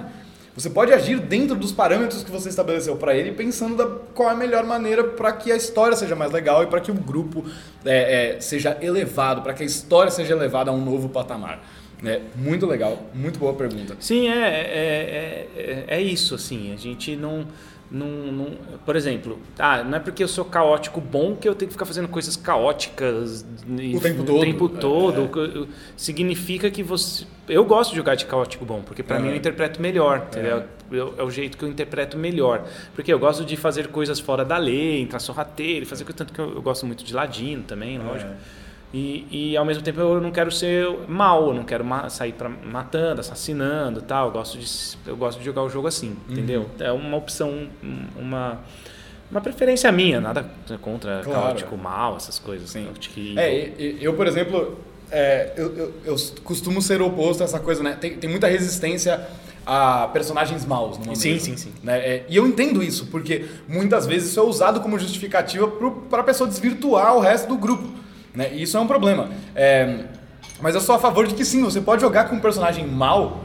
[0.56, 4.32] Você pode agir dentro dos parâmetros que você estabeleceu para ele, pensando da, qual é
[4.32, 7.46] a melhor maneira para que a história seja mais legal e para que o grupo
[7.86, 11.62] é, é, seja elevado, para que a história seja elevada a um novo patamar.
[12.04, 13.96] É, muito legal, muito boa pergunta.
[14.00, 16.72] Sim, é, é, é, é isso, assim.
[16.72, 17.46] A gente não,
[17.90, 18.52] não, não-
[18.86, 21.86] Por exemplo, ah, não é porque eu sou caótico bom que eu tenho que ficar
[21.86, 23.46] fazendo coisas caóticas
[23.80, 24.42] e- O tempo todo.
[24.42, 25.68] tempo É, todo.
[25.96, 27.26] Significa que você.
[27.50, 29.20] Eu gosto de jogar de caótico bom, porque pra É.
[29.20, 32.66] mim eu interpreto melhor, é o jeito que eu interpreto melhor.
[32.94, 36.18] Porque eu gosto de fazer coisas fora da lei, entrar sorrateiro, fazer coisa.
[36.18, 38.32] Tanto que eu, eu gosto muito de ladino também, lógico.
[38.98, 42.50] E, e ao mesmo tempo eu não quero ser mal, eu não quero sair pra,
[42.50, 44.28] matando, assassinando, tal.
[44.28, 44.66] Eu gosto de
[45.06, 46.68] eu gosto de jogar o jogo assim, entendeu?
[46.80, 48.60] É uma opção, um- uma
[49.30, 50.50] uma preferência minha, nada
[50.82, 51.42] contra Claro.
[51.42, 52.70] caótico mal, essas coisas.
[52.70, 52.88] Sim.
[53.36, 54.78] É, eu, por exemplo,
[55.12, 57.98] é, eu, eu, eu costumo ser oposto a essa coisa, né?
[58.00, 59.20] Tem, tem muita resistência
[59.66, 61.74] a personagens maus numa Sim, mesa, sim, sim.
[61.84, 62.00] né?
[62.00, 65.68] É, e eu entendo isso, porque muitas vezes isso é usado como justificativa
[66.10, 67.86] para a pessoa desvirtuar o resto do grupo,
[68.38, 68.54] né?
[68.54, 69.30] E isso é um problema.
[69.56, 70.06] É,
[70.62, 73.44] mas eu sou a favor de que sim, você pode jogar com um personagem mau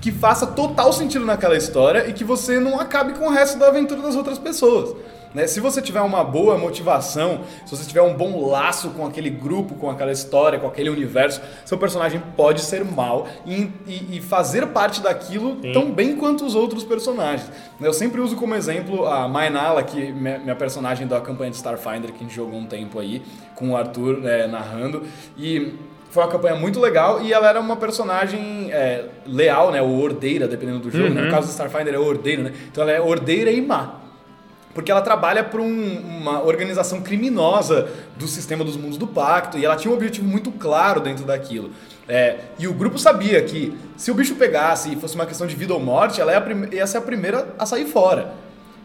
[0.00, 3.68] que faça total sentido naquela história e que você não acabe com o resto da
[3.68, 4.94] aventura das outras pessoas.
[5.34, 5.48] Né?
[5.48, 9.74] Se você tiver uma boa motivação, se você tiver um bom laço com aquele grupo,
[9.74, 14.68] com aquela história, com aquele universo, seu personagem pode ser mal e, e- e fazer
[14.68, 15.72] parte daquilo Sim.
[15.72, 17.50] tão bem quanto os outros personagens.
[17.80, 22.12] Eu sempre uso como exemplo a Mainala, que minha, minha personagem da campanha de Starfinder,
[22.12, 23.20] que a gente jogou um tempo aí,
[23.56, 25.02] com o Arthur né, narrando.
[25.36, 25.74] E
[26.10, 29.82] foi uma campanha muito legal e ela era uma personagem é, leal, né?
[29.82, 31.12] Ou ordeira, dependendo do jogo.
[31.12, 31.22] né?
[31.22, 32.52] No caso do Starfinder é ordeiro, né?
[32.70, 34.03] Então ela é ordeira e má.
[34.74, 39.76] Porque ela trabalha para uma organização criminosa do sistema dos mundos do pacto e ela
[39.76, 41.70] tinha um objetivo muito claro dentro daquilo.
[42.08, 45.54] É, e o grupo sabia que se o bicho pegasse e fosse uma questão de
[45.54, 48.32] vida ou morte, ela ia, prim- ia ser a primeira a sair fora.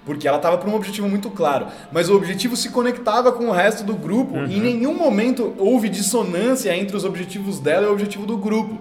[0.06, 1.68] Porque ela estava para um objetivo muito claro.
[1.92, 5.90] Mas o objetivo se conectava com o resto do grupo e em nenhum momento houve
[5.90, 8.80] dissonância entre os objetivos dela e o objetivo do grupo.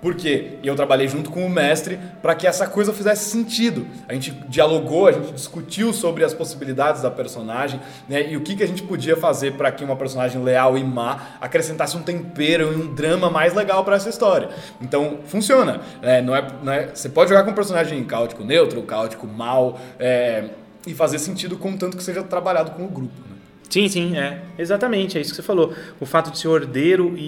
[0.00, 0.52] Por quê?
[0.62, 3.86] E eu trabalhei junto com o mestre para que essa coisa fizesse sentido.
[4.08, 8.56] A gente dialogou, a gente discutiu sobre as possibilidades da personagem né, e o que,
[8.56, 12.72] que a gente podia fazer para que uma personagem leal e má acrescentasse um tempero
[12.72, 14.48] e um drama mais legal para essa história.
[14.80, 15.80] Então, funciona.
[16.00, 19.78] É, não é, não é- você pode jogar com um personagem caótico neutro, caótico mal,
[19.98, 20.44] é,
[20.86, 23.12] e fazer sentido contanto que seja trabalhado com o grupo.
[23.28, 23.36] né?
[23.70, 24.42] Sim, sim, é.
[24.58, 25.72] Exatamente, é isso que você falou.
[26.00, 27.20] O fato de ser ordeiro e,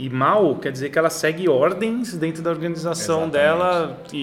[0.00, 3.32] e, e mal quer dizer que ela segue ordens dentro da organização Exatamente.
[3.32, 4.18] dela e,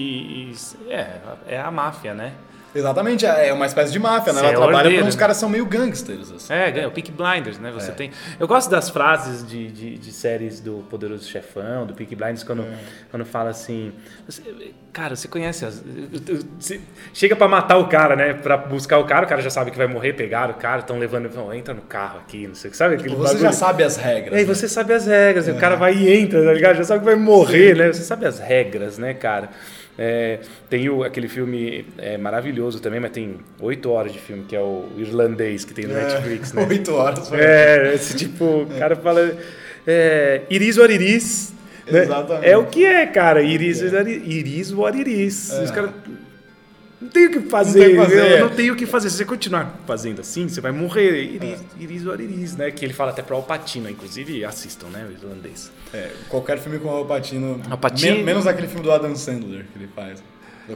[0.52, 0.54] e-
[0.90, 1.16] é,
[1.48, 2.34] é a máfia, né?
[2.74, 4.40] Exatamente, é uma espécie de máfia, né?
[4.40, 5.20] Você Ela é trabalha ordeiro, para uns né?
[5.20, 6.30] caras são meio gangsters.
[6.30, 6.52] Assim.
[6.52, 7.70] É, é o Peak Blinders, né?
[7.72, 7.94] Você É.
[7.94, 8.10] tem.
[8.38, 12.62] Eu gosto das frases de, de, de séries do Poderoso Chefão, do Peak Blinders, quando,
[12.62, 12.74] É.
[13.10, 13.92] quando fala assim.
[14.28, 14.42] você-
[14.92, 15.82] cara, você conhece as.
[16.58, 16.80] você
[17.14, 18.34] chega pra matar o cara, né?
[18.34, 20.98] Pra buscar o cara, o cara já sabe que vai morrer, pegaram o cara, estão
[20.98, 21.28] levando.
[21.28, 22.76] Vão, entra no carro aqui, não sei o que.
[22.76, 23.52] Sabe aquele Tipo, Você já bagulho?
[23.58, 24.34] sabe as regras.
[24.34, 24.54] Aí né?
[24.54, 26.76] você sabe as regras, o cara vai e entra, tá ligado?
[26.76, 27.88] Já sabe que vai morrer, né?
[27.92, 29.48] Você sabe as regras, né, cara?
[30.00, 30.38] É,
[30.70, 34.60] tem o, aquele filme é, maravilhoso também, mas tem oito horas de filme, que é
[34.60, 36.64] o irlandês, que tem no Netflix, né?
[36.70, 37.32] Oito horas.
[37.32, 39.36] É, esse tipo, o cara fala.
[39.84, 41.52] É, iris or iris.
[41.90, 42.02] Né?
[42.02, 42.48] Exatamente.
[42.48, 43.42] É o que é, cara.
[43.42, 45.50] Iris, or iris what iris.
[45.50, 45.64] É.
[45.64, 45.90] Os caras.
[47.00, 48.40] Não tenho o que fazer, não, fazer.
[48.40, 49.08] não tenho o que fazer.
[49.10, 51.22] Se você continuar fazendo assim, você vai morrer.
[51.22, 51.82] Iris, é.
[51.82, 52.70] iris or iris, né?
[52.72, 55.06] Que ele fala até pro Alpatino, inclusive assistam, né?
[55.08, 55.70] O irlandês.
[55.94, 58.24] É, qualquer filme com o Alpatino, Alpatino...
[58.24, 60.22] menos aquele filme do Adam Sandler que ele faz.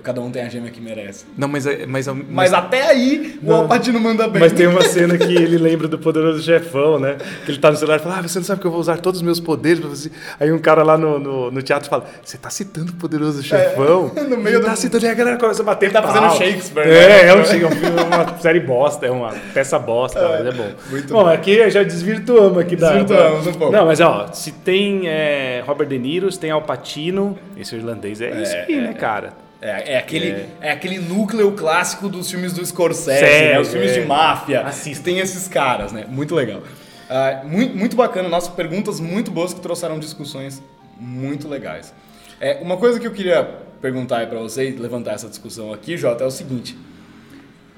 [0.01, 1.25] Cada um tem a gêmea que merece.
[1.37, 4.41] Não, mas, é, mas, mas, mas até aí não, o Alpatino manda bem.
[4.41, 7.17] Mas tem uma cena que ele lembra do poderoso chefão, né?
[7.45, 8.99] Que ele tá no celular e fala: Ah, você não sabe que eu vou usar
[8.99, 10.11] todos os meus poderes pra você.
[10.41, 14.11] Aí um cara lá no, no, no teatro fala: Você tá citando o poderoso chefão?
[14.17, 14.67] É, no meio ele do...
[14.67, 15.87] tá citando e a galera começa a bater.
[15.87, 16.87] Ele tá fazendo Shakespeare.
[16.87, 17.27] É, né?
[17.29, 20.71] é um, é um, uma série bosta, é uma peça bosta, é, mas é bom.
[20.91, 21.29] Muito bom, bom.
[21.29, 22.93] aqui já desvirtuamos aqui da.
[22.93, 23.73] Desvirtuamos um pouco.
[23.73, 28.31] Não, mas ó, se tem é, Robert De Niro, se tem Alpatino, esse irlandês é,
[28.31, 29.33] é isso aí, né, cara?
[29.63, 30.49] É, é, aquele, é.
[30.61, 30.73] é.
[30.73, 33.61] aquele núcleo clássico dos filmes do Scorsese, Sério, né?
[33.61, 34.01] os filmes é.
[34.01, 34.63] de máfia.
[34.63, 35.05] Assista.
[35.05, 36.05] Tem esses caras, né?
[36.09, 36.59] Muito legal.
[36.61, 40.61] Uh, muito, muito bacana, nossas perguntas muito boas que trouxeram discussões
[40.99, 41.95] muito legais.
[42.41, 43.45] É, uma coisa que eu queria
[43.81, 46.77] perguntar para você e levantar essa discussão aqui, Jota, é o seguinte.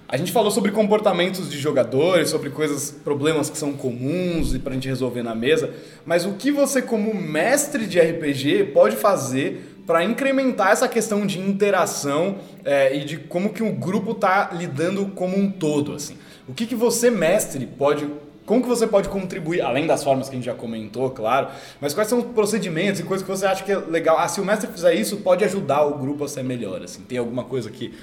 [0.08, 4.72] A gente falou sobre comportamentos de jogadores, sobre coisas, problemas que são comuns e pra
[4.72, 5.70] gente resolver na mesa,
[6.06, 11.38] mas o que você como mestre de RPG pode fazer para incrementar essa questão de
[11.38, 16.16] interação é, e de como que o grupo está lidando como um todo, assim.
[16.48, 18.08] O que, que você, mestre, pode...
[18.46, 21.48] Como que você pode contribuir, além das formas que a gente já comentou, claro,
[21.80, 24.18] mas quais são os procedimentos e coisas que você acha que é legal?
[24.18, 27.02] Ah, se o mestre fizer isso, pode ajudar o grupo a ser melhor, assim.
[27.04, 27.94] Tem alguma coisa que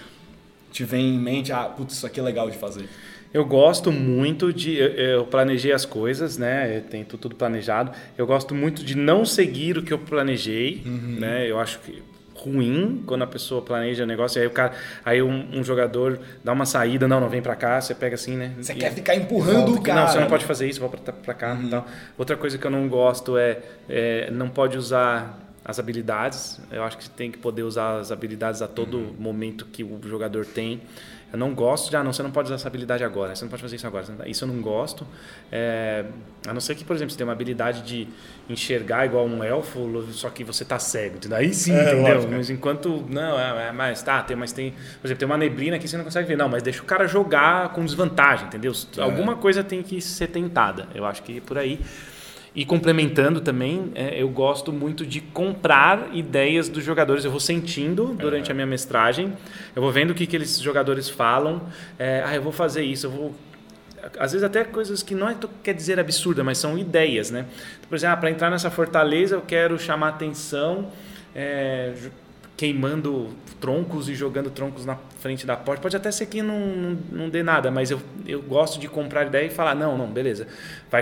[0.71, 2.89] te vem em mente, ah, putz, isso aqui é legal de fazer?
[3.33, 4.77] Eu gosto muito de.
[4.77, 6.77] Eu planejei as coisas, né?
[6.77, 7.91] Eu tenho tudo planejado.
[8.17, 11.17] Eu gosto muito de não seguir o que eu planejei, uhum.
[11.19, 11.49] né?
[11.49, 12.03] Eu acho que
[12.43, 14.73] ruim quando a pessoa planeja o negócio e aí o cara
[15.05, 18.35] aí um, um, jogador dá uma saída não não vem para cá você pega assim
[18.35, 21.13] né você e, quer ficar empurrando o cara não você não pode fazer isso volta
[21.13, 21.63] para cá uhum.
[21.67, 21.85] então
[22.17, 26.97] outra coisa que eu não gosto é, é, não pode usar as habilidades eu acho
[26.97, 29.15] que tem que poder usar as habilidades a todo uhum.
[29.19, 30.81] momento que o jogador tem
[31.31, 33.49] eu não gosto de, ah, não, você não pode usar essa habilidade agora, você não
[33.49, 34.05] pode fazer isso agora.
[34.25, 35.07] Isso eu não gosto.
[35.49, 36.05] É,
[36.45, 38.07] a não ser que, por exemplo, você tem uma habilidade de
[38.49, 41.17] enxergar igual um elfo, só que você tá cego.
[41.33, 42.15] Aí sim, é, entendeu?
[42.15, 42.33] Lógico.
[42.33, 43.05] Mas enquanto.
[43.09, 44.71] Não, é, é, mas tá, tem, mas tem.
[44.71, 46.35] Por exemplo, tem uma neblina que você não consegue ver.
[46.35, 48.73] Não, mas deixa o cara jogar com desvantagem, entendeu?
[48.97, 49.01] É.
[49.01, 50.87] Alguma coisa tem que ser tentada.
[50.93, 51.79] Eu acho que por aí.
[52.53, 57.23] E complementando também, é, eu gosto muito de comprar ideias dos jogadores.
[57.23, 58.51] Eu vou sentindo durante é.
[58.51, 59.33] a minha mestragem,
[59.73, 61.61] eu vou vendo o que, que eles jogadores falam.
[61.97, 63.35] É, ah, eu vou fazer isso, eu vou.
[64.19, 67.45] Às vezes até coisas que não é, quer dizer absurda, mas são ideias, né?
[67.87, 70.89] Por exemplo, ah, para entrar nessa fortaleza eu quero chamar atenção
[71.33, 71.93] é,
[72.61, 75.81] queimando troncos e jogando troncos na frente da porta.
[75.81, 79.25] Pode até ser que não, não, não dê nada, mas eu, eu gosto de comprar
[79.25, 80.45] ideia e falar: não, não, beleza.
[80.91, 81.01] Vai.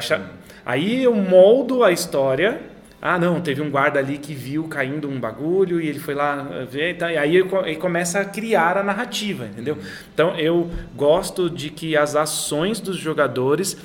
[0.66, 2.62] Aí eu moldo a história.
[3.02, 6.44] Ah, não, teve um guarda ali que viu caindo um bagulho e ele foi lá
[6.70, 6.96] ver.
[6.96, 9.76] Tá, e aí ele começa a criar a narrativa, entendeu?
[9.76, 9.86] Hum.
[10.14, 13.78] Então eu gosto de que as ações dos jogadores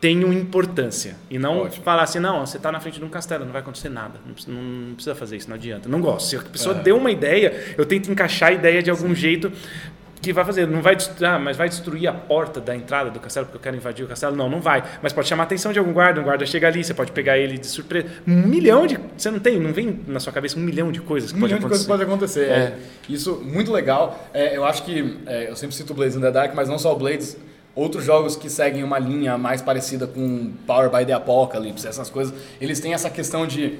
[0.00, 1.16] tenham importância.
[1.30, 1.84] E não Ótimo.
[1.84, 4.20] falar assim, não, você está na frente de um castelo, não vai acontecer nada.
[4.24, 5.88] Não precisa, não precisa, fazer isso, não adianta.
[5.88, 6.28] Não gosto.
[6.28, 6.82] Se a pessoa é.
[6.82, 9.14] deu uma ideia, eu tento encaixar a ideia de algum Sim.
[9.14, 9.52] jeito
[10.20, 10.66] que vai fazer.
[10.66, 13.62] Não vai destruir, ah, mas vai destruir a porta da entrada do castelo porque eu
[13.62, 14.36] quero invadir o castelo?
[14.36, 14.84] Não, não vai.
[15.02, 17.36] Mas pode chamar a atenção de algum guarda, um guarda chega ali, você pode pegar
[17.36, 18.06] ele de surpresa.
[18.26, 18.98] Um milhão de.
[19.16, 21.54] Você não tem, não vem na sua cabeça um milhão de coisas que um pode
[21.54, 21.82] milhão acontecer.
[21.82, 22.44] de coisas pode acontecer.
[22.44, 22.56] É.
[22.56, 22.78] é.
[23.08, 24.28] Isso, muito legal.
[24.32, 25.18] É, eu acho que.
[25.26, 27.36] É, eu sempre cito Blades in the Dark, mas não só o Blades
[27.78, 32.34] Outros jogos que seguem uma linha mais parecida com Power by the Apocalypse, essas coisas,
[32.60, 33.78] eles têm essa questão de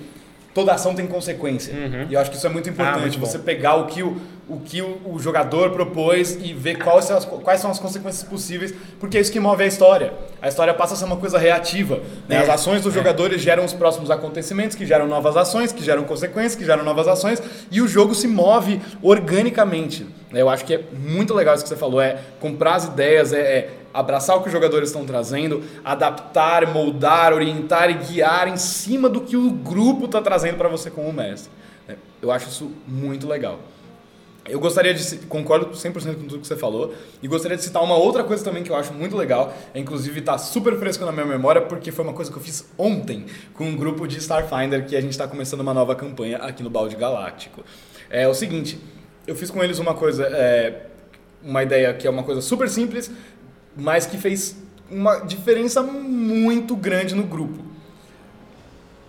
[0.54, 1.74] toda ação tem consequência.
[1.74, 2.06] Uhum.
[2.08, 4.16] E eu acho que isso é muito importante, ah, muito você pegar o que o,
[4.48, 8.22] o, que o, o, jogador propôs e ver quais são, as, quais são as consequências
[8.22, 10.12] possíveis, porque é isso que move a história.
[10.40, 12.00] A história passa a ser uma coisa reativa.
[12.28, 12.36] Né?
[12.36, 12.38] É.
[12.38, 12.98] As ações dos é.
[12.98, 17.08] jogadores geram os próximos acontecimentos, que geram novas ações, que geram consequências, que geram novas
[17.08, 20.06] ações, e o jogo se move organicamente.
[20.32, 23.40] Eu acho que é muito legal isso que você falou, é comprar as ideias, é,
[23.40, 29.08] é abraçar o que os jogadores estão trazendo, adaptar, moldar, orientar e guiar em cima
[29.08, 31.50] do que o grupo está trazendo para você como mestre.
[31.88, 33.58] É, eu acho isso muito legal.
[34.48, 37.96] Eu gostaria de, concordo 100% com tudo que você falou, e gostaria de citar uma
[37.96, 41.26] outra coisa também que eu acho muito legal, é, inclusive está super fresco na minha
[41.26, 44.96] memória, porque foi uma coisa que eu fiz ontem com um grupo de Starfinder, que
[44.96, 47.62] a gente está começando uma nova campanha aqui no Balde Galáctico.
[48.08, 48.78] É o seguinte,
[49.26, 50.86] eu fiz com eles uma coisa, é,
[51.42, 53.10] uma ideia que é uma coisa super simples,
[53.78, 54.56] mas que fez
[54.90, 57.62] uma diferença muito grande no grupo.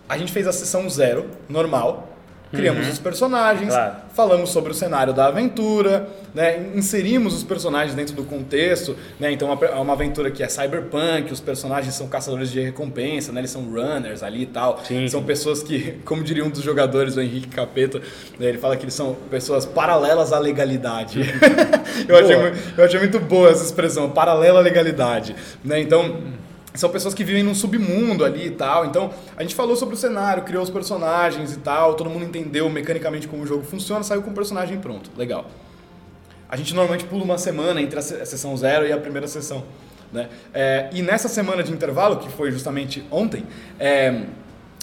[0.07, 2.07] A gente fez a sessão zero, normal,
[2.51, 2.91] criamos Uhum.
[2.93, 3.93] os personagens, Claro.
[4.15, 9.51] falamos sobre o cenário da aventura, né, inserimos os personagens dentro do contexto, né, então
[9.61, 13.61] é uma aventura que é cyberpunk, os personagens são caçadores de recompensa, né, eles são
[13.63, 17.49] runners ali e tal, Sim, são pessoas que, como diria um dos jogadores, o Henrique
[17.49, 17.99] Capeta,
[18.39, 21.21] né, ele fala que eles são pessoas paralelas à legalidade.
[22.07, 22.35] eu, achei,
[22.77, 26.17] eu achei muito boa essa expressão, paralela à legalidade, né, então
[26.73, 28.85] são pessoas que vivem num submundo ali e tal.
[28.85, 32.69] Então, a gente falou sobre o cenário, criou os personagens e tal, todo mundo entendeu
[32.69, 35.09] mecanicamente como o jogo funciona, saiu com o personagem pronto.
[35.17, 35.45] Legal.
[36.47, 39.27] A gente normalmente pula uma semana entre a se- a sessão zero e a primeira
[39.27, 39.63] sessão.
[40.11, 40.27] Né?
[40.53, 43.43] É, e nessa semana de intervalo, que foi justamente ontem,
[43.79, 44.23] é,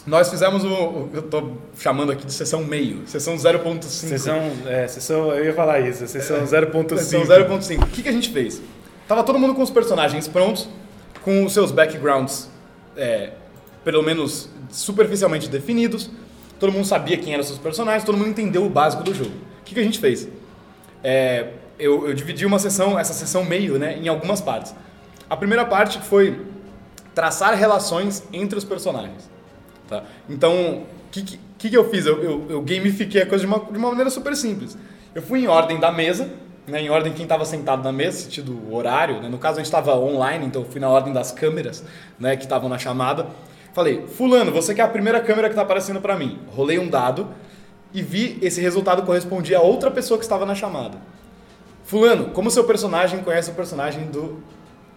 [0.07, 3.83] nós fizemos o, o- Eu tô chamando aqui de sessão meio, sessão 0.5.
[3.83, 6.99] Sessão, é, sessão, eu ia falar isso, sessão 0.5.
[6.99, 7.83] Sessão 0.5.
[7.83, 8.63] O que, que a gente fez?
[9.09, 10.69] Tava todo mundo com os personagens prontos,
[11.27, 12.49] com os seus backgrounds,
[12.97, 13.33] é,
[13.85, 16.09] pelo menos superficialmente definidos.
[16.61, 19.33] Todo mundo sabia quem eram seus personagens, todo mundo entendeu o básico do jogo.
[19.61, 20.29] O que, que a gente fez?
[21.03, 21.49] É,
[21.81, 24.73] eu, eu dividi uma sessão, essa sessão meio, né, em algumas partes.
[25.29, 26.47] A primeira parte foi
[27.13, 29.29] traçar relações entre os personagens.
[29.89, 30.05] Tá?
[30.29, 32.07] Então, o que, que, que que eu fiz?
[32.07, 34.79] Eu, eu, eu gamifiquei a coisa de uma, de uma maneira super simples.
[35.13, 36.31] Eu fui em ordem da mesa,
[36.67, 39.21] né, em ordem quem estava sentado na mesa, sentido horário.
[39.21, 39.29] Né?
[39.29, 41.85] No caso, a gente estava online, então eu fui na ordem das câmeras
[42.19, 43.27] né, que estavam na chamada.
[43.73, 46.39] Falei, fulano, você que é a primeira câmera que está aparecendo para mim.
[46.55, 47.29] Rolei um dado
[47.93, 50.99] e vi esse resultado correspondia a outra pessoa que estava na chamada.
[51.85, 54.43] Fulano, como seu personagem conhece o personagem do,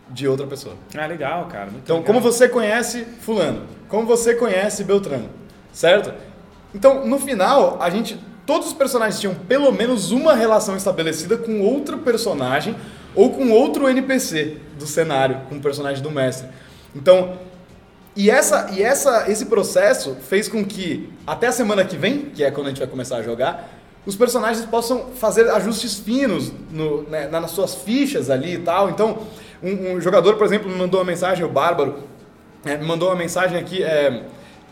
[0.09, 0.75] de outra pessoa?
[0.97, 1.65] Ah, legal, cara.
[1.65, 2.07] muito Então, legal.
[2.13, 3.67] como você conhece Fulano?
[3.87, 5.29] Como você conhece Beltrano?
[5.71, 6.11] Certo?
[6.73, 8.19] Então, no final, a gente.
[8.49, 12.75] Todos os personagens tinham pelo menos uma relação estabelecida com outro personagem
[13.13, 16.47] ou com outro NPC do cenário, com o personagem do mestre.
[16.95, 17.33] Então,
[18.15, 22.43] e, essa, e essa, esse processo fez com que, até a semana que vem, que
[22.43, 23.69] é quando a gente vai começar a jogar,
[24.03, 28.89] os personagens possam fazer ajustes finos no, né, na- nas suas fichas ali e tal.
[28.89, 29.19] Então,
[29.61, 31.99] um, um jogador, por exemplo, me mandou uma mensagem, o Bárbaro,
[32.65, 34.23] é, me mandou uma mensagem aqui é,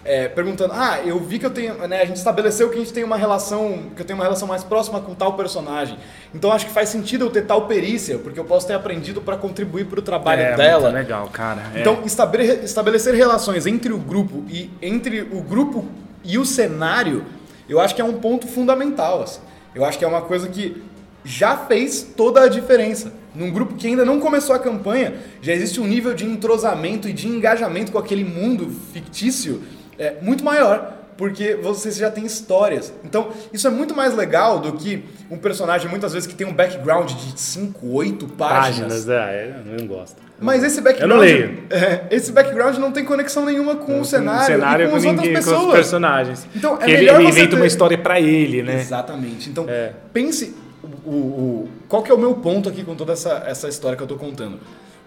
[0.07, 1.75] é, perguntando: Ah, eu vi que eu tenho.
[1.87, 3.83] Né, a gente estabeleceu que a gente tem uma relação.
[3.95, 5.97] que eu tenho uma relação mais próxima com tal personagem.
[6.33, 9.35] Então acho que faz sentido eu ter tal perícia, porque eu posso ter aprendido para
[9.37, 10.89] contribuir para o trabalho é, dela.
[10.89, 11.61] Muito legal, cara.
[11.75, 11.81] É.
[11.81, 15.85] Então, estabele- estabelecer relações entre o grupo e entre o grupo
[16.23, 17.25] e o cenário,
[17.67, 19.21] eu acho que é um ponto fundamental.
[19.23, 19.41] assim.
[19.75, 20.81] Eu acho que é uma coisa que
[21.23, 23.11] já fez toda a diferença.
[23.35, 27.13] Num grupo que ainda não começou a campanha, já existe um nível de entrosamento e
[27.13, 29.61] de engajamento com aquele mundo fictício
[29.97, 30.93] é, muito maior.
[31.17, 32.93] Porque você já tem histórias.
[33.03, 36.53] Então, isso é muito mais legal do que um personagem, muitas vezes, que tem um
[36.53, 39.03] background de 5, 8 páginas.
[39.03, 40.15] páginas, é, eu não gosto.
[40.39, 41.09] Mas esse background.
[41.09, 41.63] Eu não leio.
[41.71, 45.25] É, esse background não tem conexão nenhuma com o cenário, cenário e com, as ninguém,
[45.29, 45.73] outras com os pessoas.
[45.75, 46.47] personagens.
[46.55, 48.79] Então, é ele, ele inventa ter- uma história pra ele, né?
[48.79, 49.49] Exatamente.
[49.49, 49.93] Então, É.
[50.13, 50.55] pense.
[51.03, 54.03] O, o- qual que é o meu ponto aqui com toda essa, essa história que
[54.03, 54.59] eu estou contando?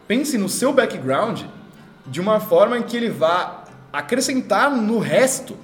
[0.08, 1.42] Pense no seu background
[2.04, 3.59] de uma forma em que ele vá
[3.92, 5.56] acrescentar no resto.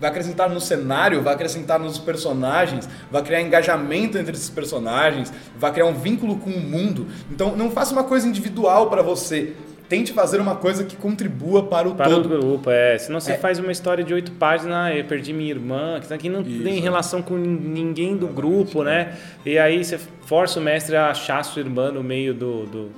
[0.00, 5.70] Vai acrescentar no cenário, vai acrescentar nos personagens, vai criar engajamento entre esses personagens, vai
[5.72, 7.06] criar um vínculo com o mundo.
[7.30, 9.52] Então, não faça uma coisa individual para você.
[9.88, 12.28] Tente fazer uma coisa que contribua para o Para o todo.
[12.28, 12.98] grupo, é.
[12.98, 13.36] Senão você É.
[13.38, 16.64] faz uma história de oito páginas, ah, eu perdi minha irmã, que aqui não Isso.
[16.64, 19.16] tem relação com ninguém do grupo, né?
[19.46, 22.90] E aí você força o mestre a achar sua irmã no meio do, do-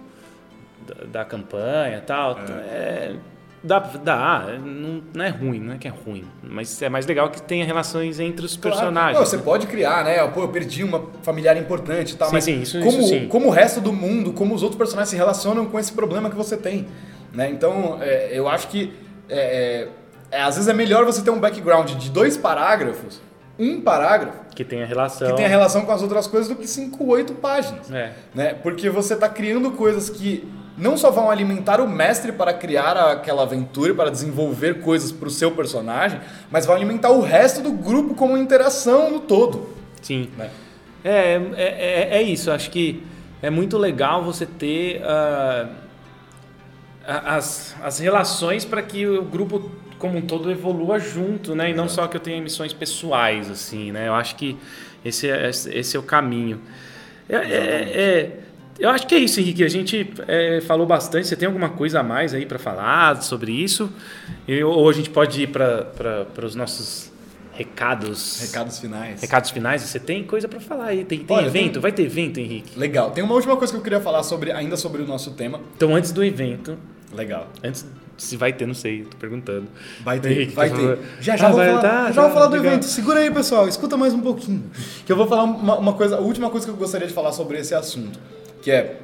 [0.87, 2.39] da, da campanha e tal.
[2.71, 3.15] É,
[3.65, 7.31] dá, dá não, não é ruim, não é que é ruim, mas é mais legal
[7.31, 8.77] que tenha relações entre os Claro.
[8.77, 9.19] personagens.
[9.19, 9.43] Não, você né?
[9.43, 10.25] pode criar, né?
[10.29, 13.27] Pô, eu perdi uma familiar importante e tal, Sim, mas sim, isso- como, isso sim.
[13.29, 16.37] como o resto do mundo, como os outros personagens se relacionam com esse problema que
[16.37, 16.87] você tem,
[17.33, 17.51] né?
[17.51, 18.93] Então, é, eu acho que
[19.29, 19.89] é,
[20.31, 23.21] é, é, às vezes é melhor você ter um background de dois parágrafos,
[23.59, 25.29] um parágrafo, Que tenha relação.
[25.31, 27.91] que tenha relação com as outras coisas do que cinco, oito páginas.
[27.91, 28.13] É.
[28.35, 28.55] Né?
[28.55, 30.47] Porque você está criando coisas que
[30.77, 35.31] não só vão alimentar o mestre para criar aquela aventura, para desenvolver coisas para o
[35.31, 36.21] seu personagem,
[36.51, 39.69] mas vão alimentar o resto do grupo como interação no todo.
[40.03, 40.29] Sim.
[40.37, 40.51] Né?
[41.05, 42.51] É, é, é, é isso.
[42.51, 43.03] Acho que
[43.43, 45.69] é muito legal você ter a-
[47.07, 51.71] as, as relações para que o grupo como um todo evolua junto, né?
[51.71, 54.09] E não só que eu tenha missões pessoais, assim, né?
[54.09, 54.57] Eu acho que
[55.05, 56.61] esse é, esse é o caminho.
[57.29, 58.39] É- é-
[58.79, 59.63] eu acho que é isso, Henrique.
[59.65, 61.27] A gente é, falou bastante.
[61.29, 63.91] Você tem alguma coisa a mais aí para falar sobre isso?
[64.49, 67.11] E- ou a gente pode ir para os nossos
[67.53, 68.41] recados?
[68.41, 69.21] Recados finais.
[69.21, 71.05] Recados finais, você tem coisa pra falar aí.
[71.05, 71.73] Tem, tem Olha, evento?
[71.75, 72.79] tem- Vai ter evento, Henrique?
[72.79, 73.11] Legal.
[73.13, 75.61] Tem uma última coisa que eu queria falar sobre, ainda sobre o nosso tema.
[75.77, 76.77] Então, antes do evento,
[77.13, 77.49] Legal.
[77.63, 79.67] antes Se vai ter, não sei, tô perguntando.
[80.05, 80.99] Vai ter, Henrique, vai ter.
[81.21, 82.73] Já já Ah, vou vai- falar, tá, já vou tá, falar do legal.
[82.75, 82.85] evento.
[82.87, 83.67] Segura aí, pessoal.
[83.67, 84.63] Escuta mais um pouquinho.
[85.05, 87.33] Que eu vou falar uma, uma coisa, a última coisa que eu gostaria de falar
[87.33, 88.17] sobre esse assunto,
[88.65, 88.97] que é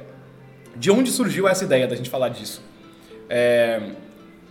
[0.75, 2.63] de onde surgiu essa ideia da gente falar disso.
[3.29, 3.91] É,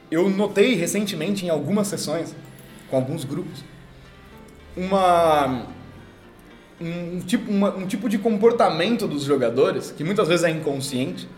[0.09, 2.35] eu notei recentemente em algumas sessões
[2.89, 3.65] com alguns grupos
[4.77, 5.67] uma
[6.81, 11.29] um tipo, uma- um tipo de comportamento dos jogadores que muitas vezes é inconsciente,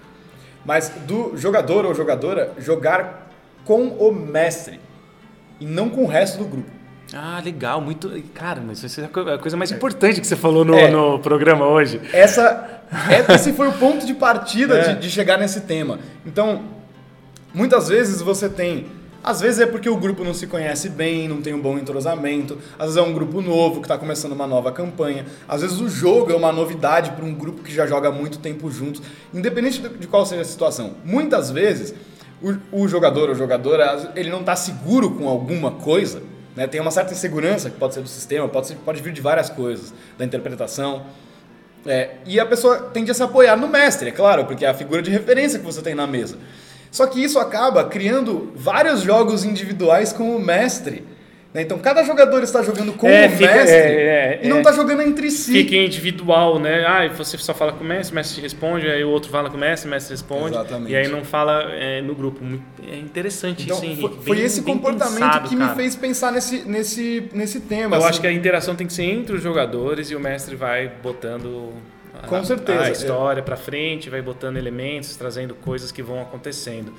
[0.64, 3.28] mas do jogador ou jogadora jogar
[3.64, 4.78] com o mestre
[5.58, 6.70] e não com o resto do grupo.
[7.14, 8.10] Ah, legal, muito.
[8.34, 10.90] Cara, mas isso é a a coisa mais importante que você falou no, É.
[10.90, 12.00] no programa hoje.
[12.12, 14.94] Essa, é- esse foi o ponto de partida É.
[14.94, 15.98] de, de chegar nesse tema.
[16.24, 16.62] Então,
[17.54, 18.86] muitas vezes você tem.
[19.24, 22.58] Às vezes é porque o grupo não se conhece bem, não tem um bom entrosamento.
[22.76, 25.24] Às vezes é um grupo novo que está começando uma nova campanha.
[25.46, 28.38] Às vezes o jogo é uma novidade para um grupo que já joga há muito
[28.40, 29.00] tempo juntos.
[29.32, 30.94] Independente de de qual seja a situação.
[31.04, 31.94] Muitas vezes
[32.42, 36.20] o, o jogador ou jogadora ele não está seguro com alguma coisa.
[36.56, 36.66] Né?
[36.66, 39.48] Tem uma certa insegurança que pode ser do sistema, pode, ser, pode vir de várias
[39.48, 41.06] coisas, da interpretação.
[41.86, 44.74] É, e a pessoa tende a se apoiar no mestre, é claro, porque é a
[44.74, 46.38] figura de referência que você tem na mesa.
[46.90, 51.04] Só que isso acaba criando vários jogos individuais com o mestre.
[51.54, 51.62] Né?
[51.62, 54.60] Então cada jogador está jogando com É, o fica- mestre é, é, e não é.
[54.60, 55.52] está jogando entre si.
[55.52, 56.84] Fica individual, né?
[56.86, 59.50] Ah, e você só fala com o mestre, o mestre responde, aí o outro fala
[59.50, 60.54] com o mestre, o mestre responde.
[60.56, 60.92] Exatamente.
[60.92, 62.40] E aí não fala é, no grupo.
[62.90, 64.24] É interessante Então isso, foi, Henrique.
[64.24, 65.70] foi Bem- esse comportamento pensado, que cara.
[65.70, 67.96] me fez pensar nesse, nesse, nesse tema.
[67.96, 68.08] Eu assim.
[68.10, 71.72] acho que a interação tem que ser entre os jogadores e o mestre vai botando
[72.22, 72.80] a, Com certeza.
[72.82, 76.92] a história pra frente, vai botando elementos, trazendo coisas que vão acontecendo.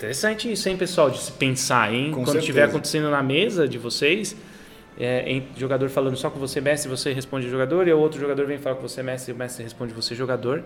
[0.00, 2.10] Interessante isso, hein, pessoal, de se pensar, hein?
[2.10, 4.34] Com Quando estiver acontecendo na mesa de vocês,
[4.98, 8.56] é, jogador falando só com você, mestre, você responde jogador, e o outro jogador vem
[8.56, 10.64] falar com você, mestre, o mestre responde você, jogador.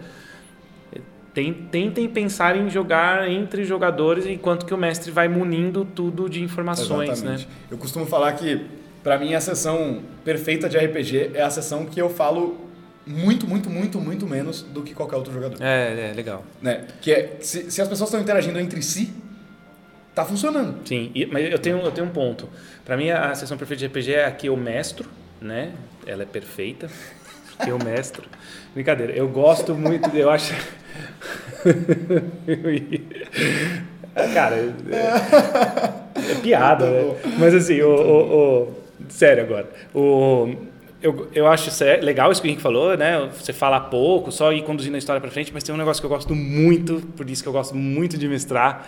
[1.35, 6.41] Tem- Tentem pensar em jogar entre jogadores enquanto que o mestre vai munindo tudo de
[6.41, 7.47] informações, Exatamente.
[7.49, 7.53] né?
[7.73, 8.65] Eu costumo falar que,
[9.03, 12.57] pra mim, a sessão perfeita de RPG é a sessão que eu falo
[13.05, 15.59] muito, muito, muito, muito menos do que qualquer outro jogador.
[15.61, 16.45] É, é legal.
[16.63, 16.85] Né?
[17.01, 19.13] Que é, se, se as pessoas estão interagindo entre si,
[20.15, 20.87] tá funcionando.
[20.87, 22.49] Sim, e- mas eu tenho, eu tenho um ponto.
[22.85, 25.09] Pra mim, a sessão perfeita de RPG é a que eu mestro,
[25.41, 25.73] né?
[26.07, 26.89] Ela é perfeita.
[27.63, 28.25] Que eu mestro.
[28.75, 30.53] Brincadeira, eu gosto muito, eu acho.
[34.35, 37.15] Cara, é, é piada, né?
[37.39, 38.75] Mas assim, o, o- o-
[39.09, 39.69] sério agora.
[39.95, 40.55] O,
[41.03, 43.29] eu, eu acho sé- legal isso que o Henrique falou, né?
[43.39, 46.07] Você fala pouco, só ir conduzindo a história pra frente, mas tem um negócio que
[46.07, 48.87] eu gosto muito, por isso que eu gosto muito de mestrar.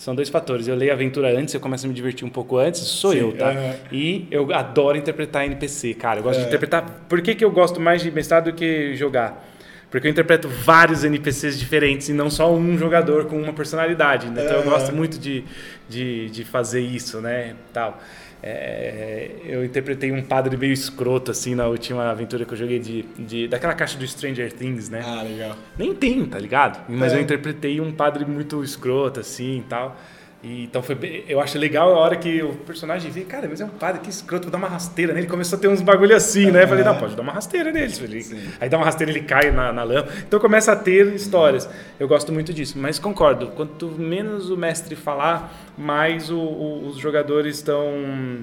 [0.00, 0.66] São dois fatores.
[0.66, 3.18] Eu leio a aventura antes, eu começo a me divertir um pouco antes, sou Sim,
[3.18, 3.50] eu, tá?
[3.50, 3.74] aham.
[3.92, 6.20] E eu adoro interpretar NPC, cara.
[6.20, 6.42] Eu gosto É.
[6.42, 7.02] de interpretar.
[7.06, 9.46] Por que, que eu gosto mais de mestrar do que jogar?
[9.90, 14.30] Porque eu interpreto vários NPCs diferentes e não só um jogador com uma personalidade.
[14.30, 14.40] né?
[14.42, 14.70] Então eu Aham.
[14.70, 15.44] gosto muito de,
[15.86, 17.54] de, de fazer isso, né?
[17.70, 18.00] Tal.
[18.42, 23.02] É, eu interpretei um padre meio escroto, assim, na última aventura que eu joguei de,
[23.18, 25.02] de, daquela caixa do Stranger Things, né?
[25.04, 25.56] Ah, legal.
[25.78, 26.80] Nem tem, tá ligado?
[26.88, 27.16] Mas É.
[27.16, 29.96] eu interpretei um padre muito escroto, assim e tal.
[30.42, 33.60] E, então foi bem, eu acho legal a hora que o personagem vê, cara, mas
[33.60, 35.26] é um padre, que escroto, vou dar uma rasteira nele.
[35.26, 36.62] Começou a ter uns bagulho assim, né?
[36.62, 37.92] Eu falei, não, pode dar uma rasteira nele.
[38.02, 40.08] Ele- Aí dá uma rasteira ele cai na, na lama.
[40.26, 41.68] Então começa a ter histórias.
[41.98, 43.48] Eu gosto muito disso, mas concordo.
[43.48, 48.38] Quanto menos o mestre falar, mais o- o- os jogadores estão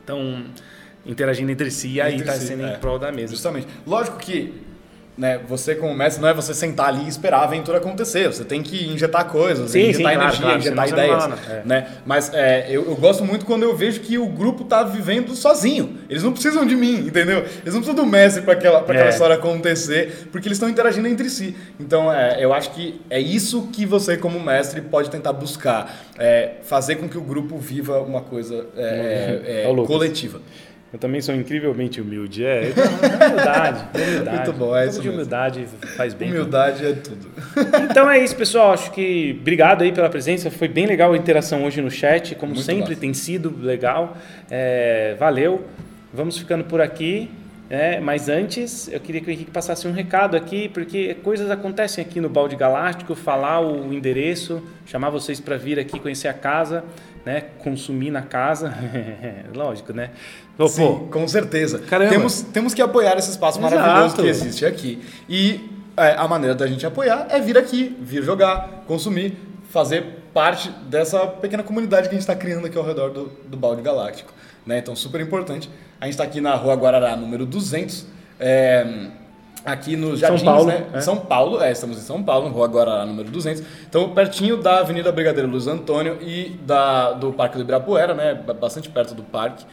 [0.00, 0.44] estão
[1.04, 2.74] interagindo entre si e aí tá si, sendo é.
[2.74, 3.32] em prol da mesa.
[3.34, 3.66] Justamente.
[3.86, 4.54] Lógico que
[5.18, 8.28] né, você como mestre não é você sentar ali e esperar a aventura acontecer.
[8.32, 11.26] Você tem que injetar coisas, Sim, injetar sim, energia, claro, injetar ideias.
[11.26, 11.36] né?
[11.50, 11.62] É.
[11.66, 11.88] Né?
[12.06, 15.98] Mas é, eu, eu gosto muito quando eu vejo que o grupo tá vivendo sozinho.
[16.08, 17.38] Eles não precisam de mim, entendeu?
[17.38, 19.12] Eles não precisam do mestre para aquela, pra aquela É.
[19.12, 21.56] história acontecer, porque eles estão interagindo entre si.
[21.80, 26.06] Então é, eu acho que é isso que você, como mestre, pode tentar buscar.
[26.16, 29.86] É, fazer com que o grupo viva uma coisa é, é, Lucas.
[29.86, 30.40] coletiva.
[30.90, 32.44] Eu também sou incrivelmente humilde.
[32.44, 34.36] É, é humildade, é humildade.
[34.36, 35.12] Muito bom, é isso de mesmo.
[35.12, 35.66] humildade
[35.96, 36.30] faz bem.
[36.30, 37.28] Humildade é tudo.
[37.90, 38.72] Então é isso, pessoal.
[38.72, 40.50] Acho que obrigado aí pela presença.
[40.50, 43.00] Foi bem legal a interação hoje no chat, como Muito sempre massa.
[43.00, 44.16] tem sido legal.
[44.50, 45.66] É, valeu.
[46.12, 47.30] Vamos ficando por aqui.
[47.68, 48.00] né?
[48.00, 52.18] mas antes, eu queria que o Henrique passasse um recado aqui, porque coisas acontecem aqui
[52.18, 56.82] no Balde Galáctico, falar o endereço, chamar vocês para vir aqui conhecer a casa,
[57.28, 57.44] né?
[57.58, 58.74] consumir na casa.
[59.54, 60.12] Lógico, né?
[60.56, 61.78] Pô, Sim, com certeza.
[61.80, 62.10] Caramba.
[62.10, 63.76] Temos, temos que apoiar esse espaço Exato.
[63.76, 65.02] maravilhoso que existe aqui.
[65.28, 69.36] E é, a maneira da gente apoiar é vir aqui, vir jogar, consumir,
[69.68, 73.58] fazer parte dessa pequena comunidade que a gente está criando aqui ao redor do, do
[73.58, 74.32] Balde Galáctico.
[74.64, 74.78] Né?
[74.78, 75.68] Então, super importante.
[76.00, 78.06] A gente está aqui na Rua Guarará, número 200.
[78.40, 79.10] É,
[79.72, 80.86] aqui nos Jardins, Paulo, né?
[80.92, 81.00] é.
[81.00, 83.62] São Paulo, é, estamos em São Paulo, rua Guarará, número 200.
[83.88, 88.34] Então, pertinho da Avenida Brigadeiro Luiz Antônio e da, do Parque do Ibirapuera, né?
[88.34, 89.64] ba- Bastante perto do parque.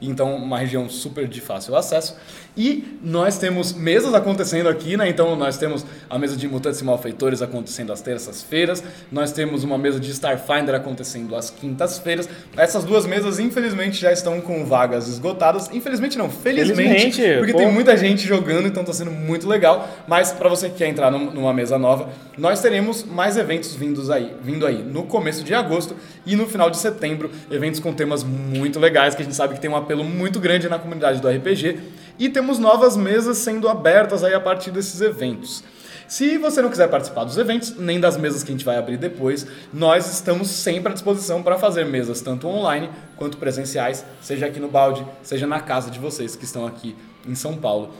[0.00, 2.16] Então, uma região super de fácil acesso.
[2.56, 5.08] E nós temos mesas acontecendo aqui, né?
[5.08, 8.82] Então, nós temos a mesa de Mutantes e Malfeitores acontecendo às terças-feiras.
[9.10, 12.28] Nós temos uma mesa de Starfinder acontecendo às quintas-feiras.
[12.56, 15.70] Essas duas mesas, infelizmente, já estão com vagas esgotadas.
[15.72, 16.82] Infelizmente não, felizmente,
[17.18, 17.58] Felizmente, porque pô.
[17.58, 19.88] tem muita gente jogando, então está sendo muito legal.
[20.08, 24.10] Mas para você que quer entrar num- numa mesa nova, nós teremos mais eventos vindos
[24.10, 25.94] aí, vindo aí no começo de agosto
[26.26, 29.60] e no final de setembro, eventos com temas muito legais que a gente sabe que
[29.60, 31.80] tem um apelo muito grande na comunidade do RPG
[32.16, 35.64] e temos novas mesas sendo abertas aí a partir desses eventos.
[36.06, 38.96] Se você não quiser participar dos eventos, nem das mesas que a gente vai abrir
[38.96, 44.60] depois, nós estamos sempre à disposição para fazer mesas tanto online quanto presenciais, seja aqui
[44.60, 46.94] no balde, seja na casa de vocês que estão aqui
[47.26, 47.92] em São Paulo.